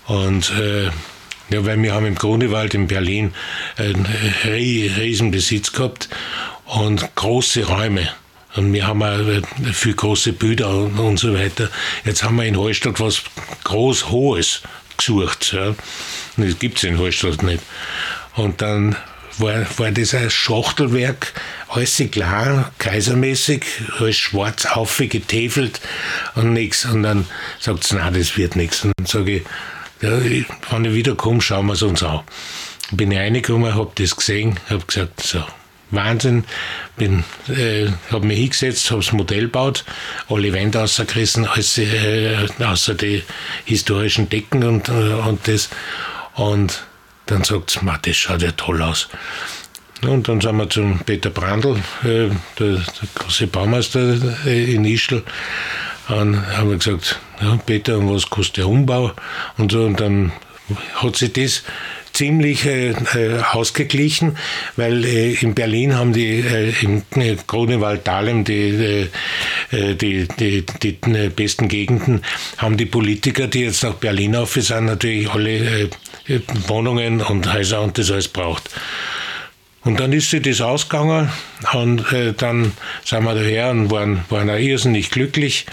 Und 0.06 0.50
äh, 0.50 0.90
ja, 1.50 1.64
weil 1.66 1.82
wir 1.82 1.94
haben 1.94 2.06
im 2.06 2.14
Grunewald 2.14 2.74
in 2.74 2.86
Berlin 2.86 3.34
einen 3.76 4.06
riesen 4.44 5.30
Besitz 5.30 5.72
gehabt 5.72 6.08
und 6.66 7.14
große 7.16 7.66
Räume. 7.66 8.08
Und 8.56 8.72
wir 8.72 8.86
haben 8.86 9.02
auch 9.02 9.18
äh, 9.18 9.42
viel 9.72 9.94
große 9.94 10.32
Bilder 10.32 10.68
und, 10.70 11.18
so 11.18 11.34
weiter. 11.34 11.68
Jetzt 12.04 12.22
haben 12.22 12.36
wir 12.36 12.44
in 12.44 12.58
Hallstatt 12.58 13.00
was 13.00 13.22
groß 13.64 14.10
Hohes 14.10 14.62
gesucht. 14.96 15.52
Ja. 15.52 15.74
Das 16.36 16.58
gibt 16.58 16.78
es 16.78 16.84
in 16.84 16.98
Hallstatt 16.98 17.42
nicht. 17.42 17.62
Und 18.34 18.60
dann 18.60 18.96
war, 19.38 19.66
war 19.78 19.90
das 19.90 20.14
ein 20.14 20.30
Schachtelwerk, 20.30 21.32
alles 21.68 22.02
klar, 22.10 22.72
kaisermäßig, 22.78 23.64
alles 23.98 24.16
schwarz 24.16 24.66
aufgetäfelt 24.66 25.80
und 26.34 26.52
nichts. 26.52 26.84
Und 26.84 27.02
dann 27.02 27.26
sagt 27.58 27.84
sie, 27.84 27.96
nein, 27.96 28.14
das 28.14 28.36
wird 28.36 28.56
nichts. 28.56 28.84
Und 28.84 28.92
dann 28.96 29.06
sage 29.06 29.36
ich, 29.36 29.42
ja, 30.02 30.10
wenn 30.70 30.84
ich 30.84 30.94
wiederkomme, 30.94 31.40
schauen 31.40 31.66
wir 31.66 31.74
es 31.74 31.82
uns 31.82 32.02
an. 32.02 32.20
Bin 32.92 33.12
ich 33.12 33.18
reingekommen, 33.18 33.74
habe 33.74 33.92
das 33.94 34.16
gesehen, 34.16 34.58
habe 34.68 34.84
gesagt, 34.84 35.22
so, 35.22 35.44
Wahnsinn. 35.90 36.44
Bin, 36.96 37.24
äh, 37.48 37.88
habe 38.10 38.26
mich 38.26 38.38
hingesetzt, 38.38 38.90
habe 38.90 39.02
das 39.02 39.12
Modell 39.12 39.44
gebaut, 39.44 39.84
alle 40.28 40.52
Wände 40.52 40.78
rausgerissen, 40.78 41.46
alles, 41.46 41.78
äh, 41.78 42.36
außer 42.58 42.94
die 42.94 43.22
historischen 43.64 44.28
Decken 44.28 44.64
und, 44.64 44.88
äh, 44.88 44.92
und 44.92 45.46
das. 45.48 45.70
Und 46.34 46.84
dann 47.26 47.44
sagt 47.44 47.70
sie, 47.70 47.80
das 48.02 48.16
schaut 48.16 48.42
ja 48.42 48.52
toll 48.52 48.82
aus. 48.82 49.08
Und 50.02 50.28
dann 50.28 50.40
sind 50.40 50.56
wir 50.56 50.68
zum 50.70 50.98
Peter 51.00 51.30
Brandl, 51.30 51.76
äh, 52.02 52.06
der, 52.06 52.30
der, 52.58 52.82
große 53.14 53.46
Baumeister 53.46 54.16
äh, 54.46 54.74
in 54.74 54.84
Ischl. 54.84 55.22
Und 56.08 56.56
haben 56.56 56.70
wir 56.70 56.78
gesagt, 56.78 57.20
ja, 57.40 57.56
Peter, 57.64 57.98
und 57.98 58.12
was 58.12 58.28
kostet 58.28 58.58
der 58.58 58.68
Umbau? 58.68 59.12
Und 59.58 59.72
so, 59.72 59.84
und 59.84 60.00
dann 60.00 60.32
hat 60.94 61.16
sich 61.16 61.32
das 61.32 61.62
ziemlich 62.20 62.66
äh, 62.66 62.90
äh, 62.90 63.40
ausgeglichen, 63.52 64.36
weil 64.76 65.06
äh, 65.06 65.32
in 65.32 65.54
Berlin 65.54 65.96
haben 65.96 66.12
die 66.12 66.40
äh, 66.40 66.74
im 66.82 67.02
äh, 67.16 67.34
Grunewald 67.46 68.06
Dahlem 68.06 68.44
die, 68.44 69.08
äh, 69.72 69.94
die, 69.94 70.28
die, 70.28 70.66
die, 70.82 71.00
die, 71.00 71.28
besten 71.30 71.68
Gegenden, 71.68 72.22
haben 72.58 72.76
die 72.76 72.84
Politiker, 72.84 73.46
die 73.46 73.60
jetzt 73.60 73.84
nach 73.84 73.94
Berlin 73.94 74.36
auf 74.36 74.52
sind, 74.52 74.84
natürlich 74.84 75.30
alle 75.30 75.88
Wohnungen 76.66 77.22
und 77.22 77.50
Häuser 77.50 77.80
und 77.80 77.96
das 77.96 78.10
alles 78.10 78.28
braucht. 78.28 78.68
Und 79.82 79.98
dann 79.98 80.12
ist 80.12 80.28
sie 80.28 80.42
das 80.42 80.60
ausgegangen 80.60 81.30
und 81.72 82.12
äh, 82.12 82.34
dann 82.34 82.72
sind 83.02 83.24
wir 83.24 83.34
daher 83.34 83.70
und 83.70 83.90
waren, 83.90 84.24
waren 84.28 84.50
auch 84.50 84.58
irrsinnig 84.58 85.10
glücklich. 85.10 85.64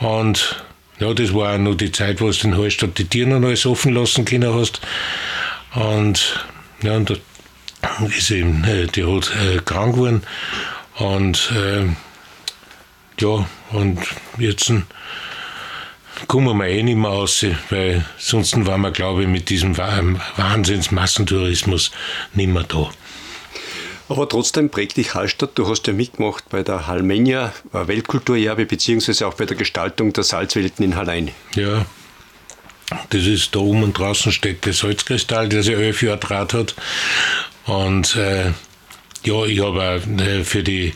Und 0.00 0.62
ja, 1.00 1.14
das 1.14 1.32
war 1.34 1.54
auch 1.54 1.58
noch 1.58 1.74
die 1.74 1.92
Zeit, 1.92 2.20
wo 2.20 2.30
du 2.30 2.46
in 2.46 2.58
Hallstatt 2.58 2.98
die 2.98 3.06
Tiere 3.06 3.30
noch 3.30 3.48
alles 3.48 3.64
offen 3.64 3.94
lassen 3.94 4.26
können 4.26 4.54
hast. 4.54 4.82
Und 5.74 6.46
ja, 6.82 6.96
und 6.96 7.10
da 7.10 7.16
ist 8.06 8.30
eben 8.30 8.64
äh, 8.64 8.86
die 8.86 9.02
Rot 9.02 9.30
äh, 9.34 9.58
krank 9.58 9.94
geworden. 9.94 10.22
Und 10.96 11.52
äh, 11.52 11.84
ja, 13.18 13.46
und 13.70 13.98
jetzt 14.38 14.72
kommen 16.28 16.58
wir 16.58 16.66
eh 16.66 16.82
nicht 16.82 16.96
mehr 16.96 17.10
raus, 17.10 17.46
weil 17.70 18.04
sonst 18.18 18.54
waren 18.66 18.82
wir, 18.82 18.90
glaube 18.90 19.22
ich, 19.22 19.28
mit 19.28 19.48
diesem 19.48 19.74
Wahnsinns-Massentourismus 19.76 21.90
nicht 22.34 22.48
mehr 22.48 22.64
da. 22.64 22.90
Aber 24.08 24.28
trotzdem 24.28 24.68
prägt 24.68 24.96
dich 24.98 25.14
Hallstatt. 25.14 25.52
Du 25.54 25.68
hast 25.68 25.86
ja 25.86 25.94
mitgemacht 25.94 26.44
bei 26.50 26.62
der 26.62 26.86
Hallmenia 26.86 27.54
Weltkulturerbe 27.72 28.66
beziehungsweise 28.66 29.26
auch 29.26 29.32
bei 29.34 29.46
der 29.46 29.56
Gestaltung 29.56 30.12
der 30.12 30.24
Salzwelten 30.24 30.84
in 30.84 30.96
Hallein. 30.96 31.30
Ja, 31.54 31.86
das 33.10 33.26
ist 33.26 33.54
da 33.54 33.60
oben 33.60 33.82
und 33.82 33.98
draußen 33.98 34.32
steht 34.32 34.64
der 34.64 34.72
Salzkristall, 34.72 35.48
der 35.48 35.62
sich 35.62 35.74
elf 35.74 36.02
Jahre 36.02 36.18
Draht 36.18 36.54
hat. 36.54 36.74
Und 37.66 38.16
äh, 38.16 38.52
ja, 39.24 39.44
ich 39.44 39.60
habe 39.60 40.02
äh, 40.22 40.44
für 40.44 40.62
die, 40.62 40.94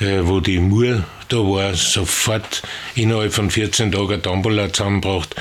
äh, 0.00 0.20
wo 0.22 0.40
die 0.40 0.58
Mur 0.58 1.04
da 1.28 1.38
war, 1.38 1.74
sofort 1.74 2.62
innerhalb 2.94 3.32
von 3.32 3.50
14 3.50 3.92
Tagen 3.92 4.22
Tombola 4.22 4.72
zusammengebracht 4.72 5.34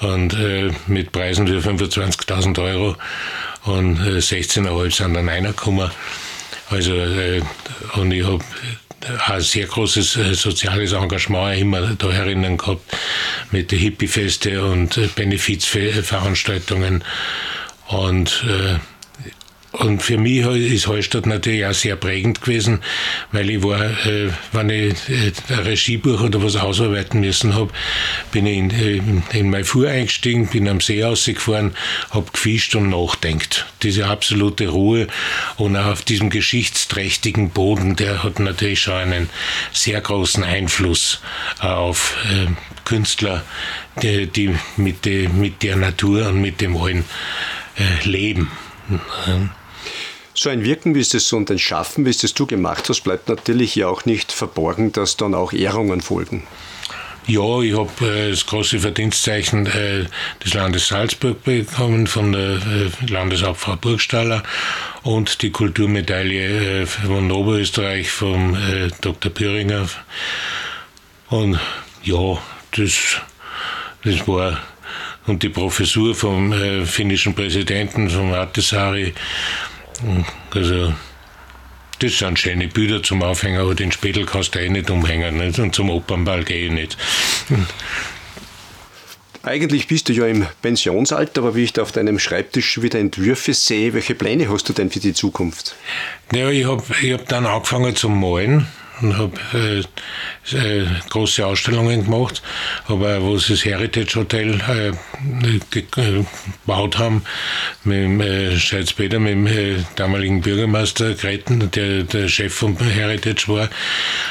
und 0.00 0.32
äh, 0.34 0.70
mit 0.86 1.12
Preisen 1.12 1.46
für 1.46 1.58
25.000 1.58 2.62
Euro 2.62 2.96
und 3.64 3.98
äh, 4.00 4.18
16,5 4.18 4.96
sind 4.96 5.14
dann 5.14 5.28
reingekommen. 5.28 5.90
Also, 6.70 6.94
äh, 6.94 7.42
und 7.94 8.12
ich 8.12 8.24
habe 8.24 8.42
ein 9.26 9.40
sehr 9.40 9.66
großes 9.66 10.16
äh, 10.16 10.34
soziales 10.34 10.92
Engagement 10.92 11.60
immer 11.60 11.94
da 11.96 12.10
herinnen 12.10 12.56
gehabt 12.56 12.82
mit 13.50 13.70
den 13.70 13.78
Hippie-Feste 13.78 14.64
und 14.64 14.96
äh, 14.96 15.08
Benefizveranstaltungen. 15.14 17.04
Und 17.88 18.44
äh, 18.48 18.78
und 19.74 20.02
für 20.02 20.18
mich 20.18 20.46
ist 20.46 20.86
Hallstatt 20.86 21.26
natürlich 21.26 21.66
auch 21.66 21.72
sehr 21.72 21.96
prägend 21.96 22.40
gewesen, 22.40 22.80
weil 23.32 23.50
ich 23.50 23.62
war, 23.62 23.82
äh, 24.06 24.30
wenn 24.52 24.70
ich 24.70 24.94
äh, 25.08 25.32
ein 25.48 25.58
Regiebuch 25.60 26.20
oder 26.22 26.42
was 26.42 26.54
ausarbeiten 26.56 27.20
müssen 27.20 27.56
habe, 27.56 27.72
bin 28.30 28.46
ich 28.46 28.56
in, 28.56 28.70
in, 28.70 29.22
in 29.32 29.50
mein 29.50 29.64
Fuhr 29.64 29.88
eingestiegen, 29.88 30.46
bin 30.46 30.68
am 30.68 30.80
See 30.80 31.02
rausgefahren, 31.02 31.74
habe 32.10 32.30
gefischt 32.32 32.76
und 32.76 32.90
nachdenkt. 32.90 33.66
Diese 33.82 34.06
absolute 34.06 34.68
Ruhe 34.68 35.08
und 35.56 35.76
auch 35.76 35.86
auf 35.86 36.02
diesem 36.02 36.30
geschichtsträchtigen 36.30 37.50
Boden, 37.50 37.96
der 37.96 38.22
hat 38.22 38.38
natürlich 38.38 38.80
schon 38.80 38.94
einen 38.94 39.30
sehr 39.72 40.00
großen 40.00 40.44
Einfluss 40.44 41.20
auf 41.58 42.16
äh, 42.30 42.46
Künstler, 42.84 43.42
die, 44.02 44.28
die, 44.28 44.54
mit, 44.76 45.04
die 45.04 45.26
mit 45.26 45.64
der 45.64 45.74
Natur 45.74 46.28
und 46.28 46.40
mit 46.40 46.60
dem 46.60 46.76
allen 46.76 47.04
äh, 47.76 48.08
leben. 48.08 48.50
So 50.36 50.50
ein 50.50 50.64
Wirken, 50.64 50.96
wie 50.96 51.00
es 51.00 51.10
das 51.10 51.32
und 51.32 51.48
ein 51.50 51.60
Schaffen, 51.60 52.04
wie 52.04 52.10
es 52.10 52.18
das 52.18 52.34
du 52.34 52.44
gemacht 52.44 52.88
hast, 52.88 53.02
bleibt 53.02 53.28
natürlich 53.28 53.76
ja 53.76 53.86
auch 53.86 54.04
nicht 54.04 54.32
verborgen, 54.32 54.90
dass 54.90 55.16
dann 55.16 55.32
auch 55.32 55.52
Ehrungen 55.52 56.00
folgen. 56.00 56.42
Ja, 57.26 57.60
ich 57.60 57.74
habe 57.74 58.06
äh, 58.06 58.30
das 58.30 58.44
große 58.44 58.80
Verdienstzeichen 58.80 59.66
äh, 59.66 60.06
des 60.44 60.52
Landes 60.52 60.88
Salzburg 60.88 61.42
bekommen 61.44 62.06
von 62.06 62.32
der 62.32 62.56
äh, 62.56 62.90
Landeshauptfrau 63.06 63.76
Burgstaller 63.76 64.42
und 65.04 65.40
die 65.40 65.50
Kulturmedaille 65.50 66.82
äh, 66.82 66.86
von 66.86 67.30
Oberösterreich 67.30 68.10
vom 68.10 68.56
äh, 68.56 68.88
Dr. 69.00 69.32
Püringer. 69.32 69.88
Und 71.30 71.58
ja, 72.02 72.38
das, 72.72 73.20
das 74.04 74.28
war 74.28 74.60
und 75.26 75.42
die 75.42 75.48
Professur 75.48 76.14
vom 76.14 76.52
äh, 76.52 76.84
finnischen 76.84 77.34
Präsidenten, 77.34 78.10
vom 78.10 78.34
Artesari, 78.34 79.14
also, 80.54 80.94
das 81.98 82.18
sind 82.18 82.38
schöne 82.38 82.68
Bilder 82.68 83.02
zum 83.02 83.22
Aufhängen, 83.22 83.60
aber 83.60 83.74
den 83.74 83.92
Spätel 83.92 84.26
kannst 84.26 84.54
du 84.54 84.60
eh 84.60 84.68
nicht 84.68 84.90
umhängen. 84.90 85.36
Nicht? 85.38 85.58
Und 85.58 85.74
zum 85.74 85.90
Opernball 85.90 86.44
gehe 86.44 86.66
ich 86.66 86.72
nicht. 86.72 86.96
Eigentlich 89.42 89.88
bist 89.88 90.08
du 90.08 90.14
ja 90.14 90.26
im 90.26 90.46
Pensionsalter, 90.62 91.42
aber 91.42 91.54
wie 91.54 91.64
ich 91.64 91.74
da 91.74 91.82
auf 91.82 91.92
deinem 91.92 92.18
Schreibtisch 92.18 92.80
wieder 92.80 92.98
Entwürfe 92.98 93.52
sehe, 93.52 93.92
welche 93.92 94.14
Pläne 94.14 94.48
hast 94.48 94.68
du 94.70 94.72
denn 94.72 94.90
für 94.90 95.00
die 95.00 95.12
Zukunft? 95.12 95.76
Ja, 96.32 96.48
ich 96.48 96.64
habe 96.64 96.82
ich 97.02 97.12
hab 97.12 97.28
dann 97.28 97.44
angefangen 97.44 97.94
zu 97.94 98.08
malen 98.08 98.66
und 99.00 99.18
habe 99.18 99.32
äh, 99.54 99.80
äh, 100.56 100.86
große 101.10 101.44
Ausstellungen 101.44 102.04
gemacht. 102.04 102.42
Aber 102.86 103.22
wo 103.22 103.36
sie 103.38 103.54
das 103.54 103.64
Heritage 103.64 104.16
Hotel 104.16 104.60
äh, 104.68 105.60
gebaut 105.80 106.98
haben, 106.98 107.22
mit 107.84 107.96
dem 107.96 108.20
äh, 108.20 108.56
Scheidz-Peter, 108.56 109.18
mit 109.18 109.32
dem 109.32 109.46
äh, 109.46 109.76
damaligen 109.96 110.40
Bürgermeister 110.40 111.14
Gretten, 111.14 111.70
der 111.70 112.04
der 112.04 112.28
Chef 112.28 112.54
vom 112.54 112.76
Heritage 112.78 113.44
war, 113.48 113.68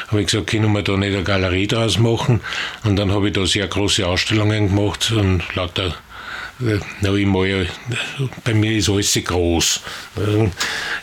habe 0.07 0.21
ich 0.21 0.27
gesagt, 0.27 0.47
können 0.47 0.71
wir 0.71 0.81
da 0.81 0.97
nicht 0.97 1.13
eine 1.13 1.23
Galerie 1.23 1.67
draus 1.67 1.99
machen? 1.99 2.41
Und 2.83 2.95
dann 2.95 3.11
habe 3.11 3.27
ich 3.27 3.33
da 3.33 3.45
sehr 3.45 3.67
große 3.67 4.05
Ausstellungen 4.07 4.69
gemacht 4.69 5.11
und 5.11 5.43
lauter 5.55 5.95
na, 7.01 7.13
ich 7.13 7.25
mal, 7.25 7.67
bei 8.43 8.53
mir 8.53 8.77
ist 8.77 8.89
alles 8.89 9.13
groß. 9.13 9.81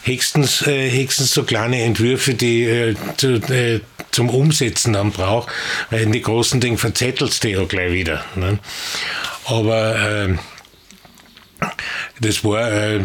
Höchstens, 0.03 0.67
äh, 0.67 0.91
höchstens 0.91 1.33
so 1.35 1.45
kleine 1.45 1.83
Entwürfe, 1.83 2.35
die 2.35 2.65
äh, 2.65 2.95
zu, 3.17 3.35
äh, 3.53 3.81
zum 4.11 4.29
Umsetzen 4.29 4.93
dann 4.93 5.13
brauche, 5.13 5.51
weil 5.91 6.03
in 6.03 6.13
die 6.13 6.23
großen 6.23 6.61
Dinge 6.61 6.79
verzettelst 6.79 7.45
du 7.45 7.49
ja 7.51 7.65
gleich 7.65 7.93
wieder. 7.93 8.25
Ne? 8.35 8.59
Aber 9.45 9.97
äh, 9.97 10.37
das 12.21 12.45
war, 12.45 12.71
äh, 12.71 13.01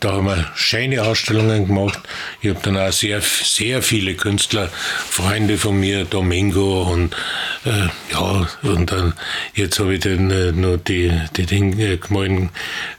da 0.00 0.12
haben 0.12 0.26
wir 0.26 0.50
schöne 0.54 1.02
Ausstellungen 1.02 1.66
gemacht. 1.66 2.00
Ich 2.40 2.50
habe 2.50 2.60
dann 2.62 2.76
auch 2.76 2.92
sehr, 2.92 3.20
sehr 3.20 3.82
viele 3.82 4.14
Künstler, 4.14 4.68
Freunde 4.68 5.58
von 5.58 5.78
mir, 5.78 6.04
Domingo 6.04 6.82
und 6.82 7.14
äh, 7.64 7.88
ja, 8.12 8.48
und 8.62 8.90
dann 8.90 9.14
jetzt 9.54 9.78
habe 9.78 9.94
ich 9.94 10.00
dann 10.00 10.30
äh, 10.30 10.52
noch 10.52 10.78
die, 10.78 11.12
die 11.36 11.46
Dinge 11.46 11.98
gemalt 11.98 12.50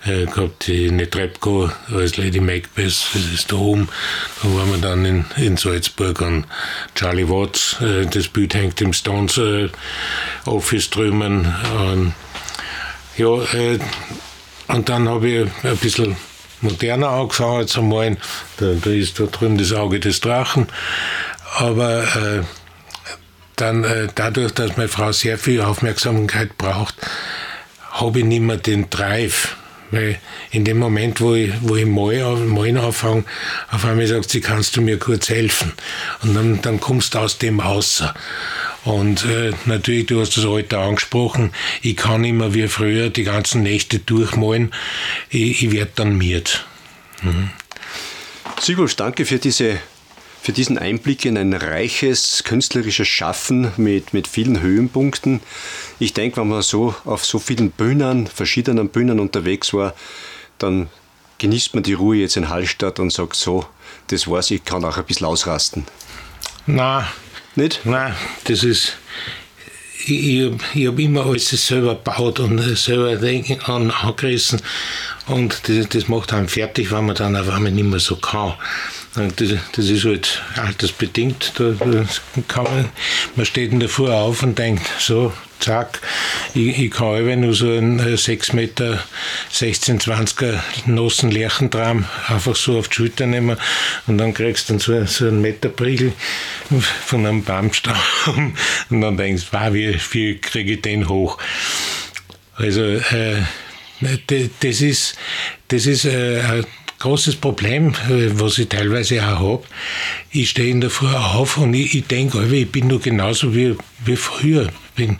äh, 0.05 0.25
gehabt, 0.25 0.67
die 0.67 0.91
Netrebko 0.91 1.69
als 1.93 2.17
Lady 2.17 2.39
Macbeth, 2.39 3.07
das 3.13 3.15
ist 3.33 3.51
da 3.51 3.55
oben. 3.55 3.89
Da 4.41 4.49
waren 4.53 4.71
wir 4.71 4.77
dann 4.77 5.05
in, 5.05 5.25
in 5.37 5.57
Salzburg 5.57 6.21
und 6.21 6.45
Charlie 6.95 7.27
Watts, 7.27 7.77
äh, 7.81 8.05
das 8.05 8.27
Bild 8.27 8.53
hängt 8.53 8.79
im 8.81 8.93
Stones 8.93 9.37
äh, 9.37 9.69
Office 10.45 10.89
drüben. 10.89 12.13
Ja, 13.15 13.43
äh, 13.53 13.79
und 14.67 14.89
dann 14.89 15.07
habe 15.07 15.29
ich 15.29 15.47
ein 15.63 15.77
bisschen 15.77 16.15
moderner 16.63 17.09
angefangen 17.09 17.67
zu 17.67 17.81
malen. 17.81 18.17
Da, 18.57 18.73
da 18.73 18.89
ist 18.89 19.19
da 19.19 19.25
drüben 19.25 19.57
das 19.57 19.73
Auge 19.73 19.99
des 19.99 20.21
Drachen. 20.21 20.67
Aber 21.57 22.03
äh, 22.03 22.43
dann 23.55 23.83
äh, 23.83 24.07
dadurch, 24.15 24.53
dass 24.53 24.77
meine 24.77 24.89
Frau 24.89 25.11
sehr 25.11 25.37
viel 25.37 25.61
Aufmerksamkeit 25.61 26.57
braucht, 26.57 26.95
habe 27.91 28.19
ich 28.19 28.25
nicht 28.25 28.41
mehr 28.41 28.57
den 28.57 28.89
Drive. 28.89 29.55
Weil 29.91 30.19
in 30.49 30.65
dem 30.65 30.79
Moment, 30.79 31.21
wo 31.21 31.35
ich, 31.35 31.51
wo 31.61 31.75
ich 31.75 31.85
malen, 31.85 32.47
malen 32.47 32.77
anfange, 32.77 33.25
auf 33.69 33.85
einmal 33.85 34.07
sagt 34.07 34.31
sie, 34.31 34.41
kannst 34.41 34.75
du 34.75 34.81
mir 34.81 34.97
kurz 34.97 35.29
helfen? 35.29 35.71
Und 36.23 36.33
dann, 36.33 36.61
dann 36.63 36.79
kommst 36.79 37.13
du 37.13 37.19
aus 37.19 37.37
dem 37.37 37.59
außer. 37.59 38.13
Und 38.85 39.25
äh, 39.25 39.53
natürlich, 39.65 40.07
du 40.07 40.19
hast 40.19 40.35
das 40.35 40.45
Alter 40.45 40.79
angesprochen, 40.79 41.53
ich 41.81 41.95
kann 41.95 42.23
immer 42.25 42.53
wie 42.53 42.67
früher 42.67 43.09
die 43.09 43.23
ganzen 43.23 43.63
Nächte 43.63 43.99
durchmalen, 43.99 44.73
ich, 45.29 45.63
ich 45.63 45.71
werde 45.71 45.91
dann 45.95 46.17
miert. 46.17 46.65
Mhm. 47.21 47.49
Sigurd, 48.59 48.99
danke 48.99 49.25
für, 49.25 49.39
diese, 49.39 49.79
für 50.41 50.51
diesen 50.51 50.77
Einblick 50.77 51.23
in 51.25 51.37
ein 51.37 51.53
reiches 51.53 52.43
künstlerisches 52.43 53.07
Schaffen 53.07 53.71
mit, 53.77 54.13
mit 54.13 54.27
vielen 54.27 54.61
Höhenpunkten. 54.61 55.39
Ich 55.99 56.13
denke, 56.13 56.41
wenn 56.41 56.49
man 56.49 56.61
so 56.61 56.93
auf 57.05 57.25
so 57.25 57.39
vielen 57.39 57.71
Bühnen, 57.71 58.27
verschiedenen 58.27 58.89
Bühnen 58.89 59.21
unterwegs 59.21 59.73
war, 59.73 59.93
dann 60.59 60.89
genießt 61.37 61.73
man 61.73 61.83
die 61.83 61.93
Ruhe 61.93 62.17
jetzt 62.17 62.37
in 62.37 62.49
Hallstatt 62.49 62.99
und 62.99 63.11
sagt 63.11 63.35
so, 63.35 63.65
das 64.07 64.27
war's, 64.27 64.51
ich 64.51 64.63
kann 64.65 64.83
auch 64.83 64.97
ein 64.97 65.05
bisschen 65.05 65.27
ausrasten. 65.27 65.85
Na, 66.65 67.07
nicht? 67.55 67.81
Nein, 67.85 68.13
das 68.45 68.63
ist. 68.63 68.97
Ich, 70.05 70.51
ich, 70.73 70.87
habe 70.87 71.01
immer 71.01 71.25
alles 71.25 71.47
selber 71.49 71.95
gebaut 71.95 72.39
und 72.41 72.59
selber 72.77 73.17
an, 73.69 73.89
angerissen. 73.89 74.61
Und 75.27 75.61
das, 75.69 75.87
das 75.87 76.09
macht 76.09 76.33
einen 76.33 76.49
fertig, 76.49 76.91
wenn 76.91 77.05
man 77.05 77.15
dann 77.15 77.37
auf 77.37 77.49
einmal 77.49 77.71
nicht 77.71 77.85
mehr 77.85 77.99
so 77.99 78.17
kann. 78.17 78.55
Das, 79.15 79.49
das 79.71 79.89
ist 79.89 80.03
halt 80.03 80.41
altersbedingt. 80.57 81.53
Da, 81.55 81.73
man, 81.85 82.89
man 83.35 83.45
steht 83.45 83.71
in 83.71 83.79
der 83.79 83.87
Früh 83.87 84.09
auf 84.09 84.43
und 84.43 84.59
denkt, 84.59 84.85
so, 84.99 85.31
zack, 85.63 86.01
ich, 86.53 86.77
ich 86.77 86.91
kann 86.91 87.07
alle 87.07 87.37
nur 87.37 87.53
so 87.53 87.71
einen 87.71 88.17
6 88.17 88.49
äh, 88.49 88.55
Meter 88.55 89.03
16, 89.51 89.99
20er 89.99 90.59
nassen 90.85 91.31
Lerchentram 91.31 92.05
einfach 92.27 92.55
so 92.55 92.77
auf 92.77 92.89
die 92.89 92.95
Schulter 92.95 93.25
nehmen 93.25 93.57
und 94.07 94.17
dann 94.17 94.33
kriegst 94.33 94.69
du 94.69 94.73
dann 94.73 94.79
so, 94.79 95.05
so 95.05 95.27
einen 95.27 95.41
Meter 95.41 95.69
Priegel 95.69 96.13
von 97.05 97.25
einem 97.25 97.43
Baumstamm 97.43 97.97
und 98.89 99.01
dann 99.01 99.17
denkst 99.17 99.43
du, 99.51 99.57
wow, 99.57 99.73
wie, 99.73 99.99
wie 100.11 100.37
kriege 100.37 100.73
ich 100.73 100.81
den 100.81 101.07
hoch? 101.07 101.37
Also, 102.55 102.81
äh, 102.81 103.41
das 104.59 104.81
ist, 104.81 105.15
das 105.69 105.85
ist 105.85 106.05
äh, 106.05 106.63
großes 107.03 107.35
Problem, 107.35 107.93
äh, 108.09 108.39
was 108.39 108.57
ich 108.57 108.69
teilweise 108.69 109.21
auch 109.21 109.39
habe. 109.39 109.63
Ich 110.31 110.51
stehe 110.51 110.71
in 110.71 110.79
der 110.79 110.89
Früh 110.89 111.13
auf 111.13 111.57
und 111.57 111.73
ich, 111.73 111.95
ich 111.95 112.07
denke, 112.07 112.41
ich 112.45 112.71
bin 112.71 112.87
nur 112.87 113.01
genauso 113.01 113.53
wie, 113.53 113.75
wie 114.05 114.15
früher. 114.15 114.69
Bin 114.95 115.19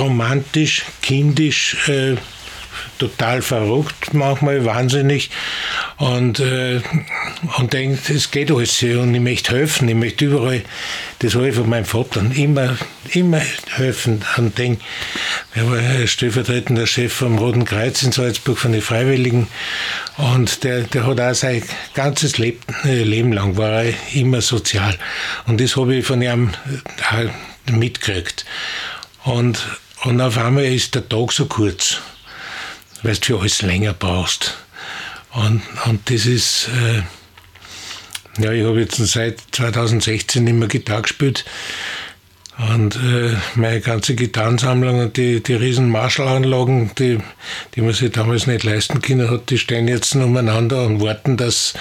romantisch, 0.00 0.82
kindisch, 1.02 1.88
äh, 1.88 2.16
total 2.98 3.42
verrückt, 3.42 4.14
manchmal 4.14 4.64
wahnsinnig. 4.64 5.30
Und, 5.96 6.40
äh, 6.40 6.80
und 7.58 7.72
denkt, 7.72 8.10
es 8.10 8.30
geht 8.30 8.50
alles 8.50 8.82
und 8.82 9.14
ich 9.14 9.20
möchte 9.20 9.54
helfen, 9.54 9.88
ich 9.88 9.94
möchte 9.94 10.26
überall, 10.26 10.62
das 11.20 11.34
habe 11.34 11.48
ich 11.48 11.54
von 11.54 11.68
meinem 11.68 11.86
Vater, 11.86 12.22
immer, 12.34 12.76
immer 13.12 13.40
helfen 13.70 14.22
und 14.36 14.58
denke, 14.58 14.82
er 15.54 15.70
war 15.70 16.06
stellvertretender 16.06 16.86
Chef 16.86 17.12
vom 17.12 17.38
Roten 17.38 17.64
Kreuz 17.64 18.02
in 18.02 18.12
Salzburg 18.12 18.58
von 18.58 18.72
den 18.72 18.82
Freiwilligen 18.82 19.48
und 20.18 20.64
der, 20.64 20.82
der 20.82 21.06
hat 21.06 21.20
auch 21.20 21.34
sein 21.34 21.62
ganzes 21.94 22.36
Leben, 22.36 22.60
äh, 22.84 23.02
Leben 23.02 23.32
lang 23.32 23.56
war 23.56 23.84
er 23.84 23.94
immer 24.12 24.42
sozial. 24.42 24.98
Und 25.46 25.60
das 25.60 25.76
habe 25.76 25.96
ich 25.96 26.06
von 26.06 26.20
ihm 26.20 26.52
mitgekriegt. 27.70 28.44
Und, 29.24 29.58
und 30.04 30.20
auf 30.20 30.38
einmal 30.38 30.64
ist 30.64 30.94
der 30.94 31.08
Tag 31.08 31.32
so 31.32 31.46
kurz 31.46 32.00
weil 33.02 33.14
du 33.14 33.20
für 33.20 33.40
alles 33.40 33.62
länger 33.62 33.92
brauchst. 33.92 34.56
Und, 35.32 35.62
und 35.84 36.10
das 36.10 36.26
ist, 36.26 36.68
äh, 36.68 37.02
ja, 38.42 38.52
ich 38.52 38.64
habe 38.64 38.80
jetzt 38.80 38.96
seit 38.96 39.40
2016 39.52 40.44
nicht 40.44 40.54
mehr 40.54 40.68
Gitarre 40.68 41.02
gespielt. 41.02 41.44
Und 42.58 42.96
äh, 42.96 43.36
meine 43.54 43.82
ganze 43.82 44.14
Gitarrensammlung 44.14 45.00
und 45.00 45.16
die, 45.18 45.42
die 45.42 45.54
riesen 45.54 45.90
Marshall-Anlagen, 45.90 46.90
die, 46.98 47.18
die 47.74 47.82
man 47.82 47.92
sich 47.92 48.12
damals 48.12 48.46
nicht 48.46 48.64
leisten 48.64 49.02
können 49.02 49.30
hat, 49.30 49.50
die 49.50 49.58
stehen 49.58 49.88
jetzt 49.88 50.14
umeinander 50.14 50.86
und 50.86 51.02
warten, 51.02 51.36
dass, 51.36 51.74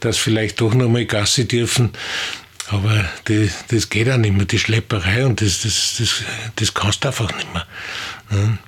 dass 0.00 0.16
vielleicht 0.16 0.62
doch 0.62 0.72
noch 0.72 0.88
mal 0.88 1.04
Gassi 1.04 1.46
dürfen. 1.46 1.90
Aber 2.68 3.04
die, 3.28 3.50
das 3.68 3.90
geht 3.90 4.08
auch 4.08 4.16
nicht 4.16 4.34
mehr, 4.34 4.46
die 4.46 4.58
Schlepperei 4.58 5.26
und 5.26 5.42
das, 5.42 5.60
das, 5.60 5.96
das, 5.98 6.22
das 6.56 6.72
kannst 6.72 7.04
du 7.04 7.08
einfach 7.08 7.30
nicht 7.36 7.52
mehr. 7.52 7.66
Ja. 8.30 8.58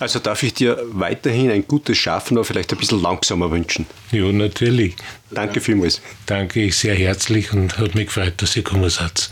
Also 0.00 0.18
darf 0.18 0.42
ich 0.42 0.54
dir 0.54 0.78
weiterhin 0.92 1.50
ein 1.50 1.68
gutes 1.68 1.98
Schaffen, 1.98 2.38
aber 2.38 2.44
vielleicht 2.44 2.72
ein 2.72 2.78
bisschen 2.78 3.02
langsamer 3.02 3.50
wünschen. 3.50 3.86
Ja, 4.10 4.32
natürlich. 4.32 4.96
Danke 5.30 5.60
vielmals. 5.60 6.00
Danke 6.24 6.62
ich 6.62 6.76
sehr 6.76 6.94
herzlich 6.94 7.52
und 7.52 7.78
hat 7.78 7.94
mich 7.94 8.06
gefreut, 8.06 8.32
dass 8.38 8.56
ihr 8.56 8.62
gekommen 8.62 8.88
seid. 8.88 9.30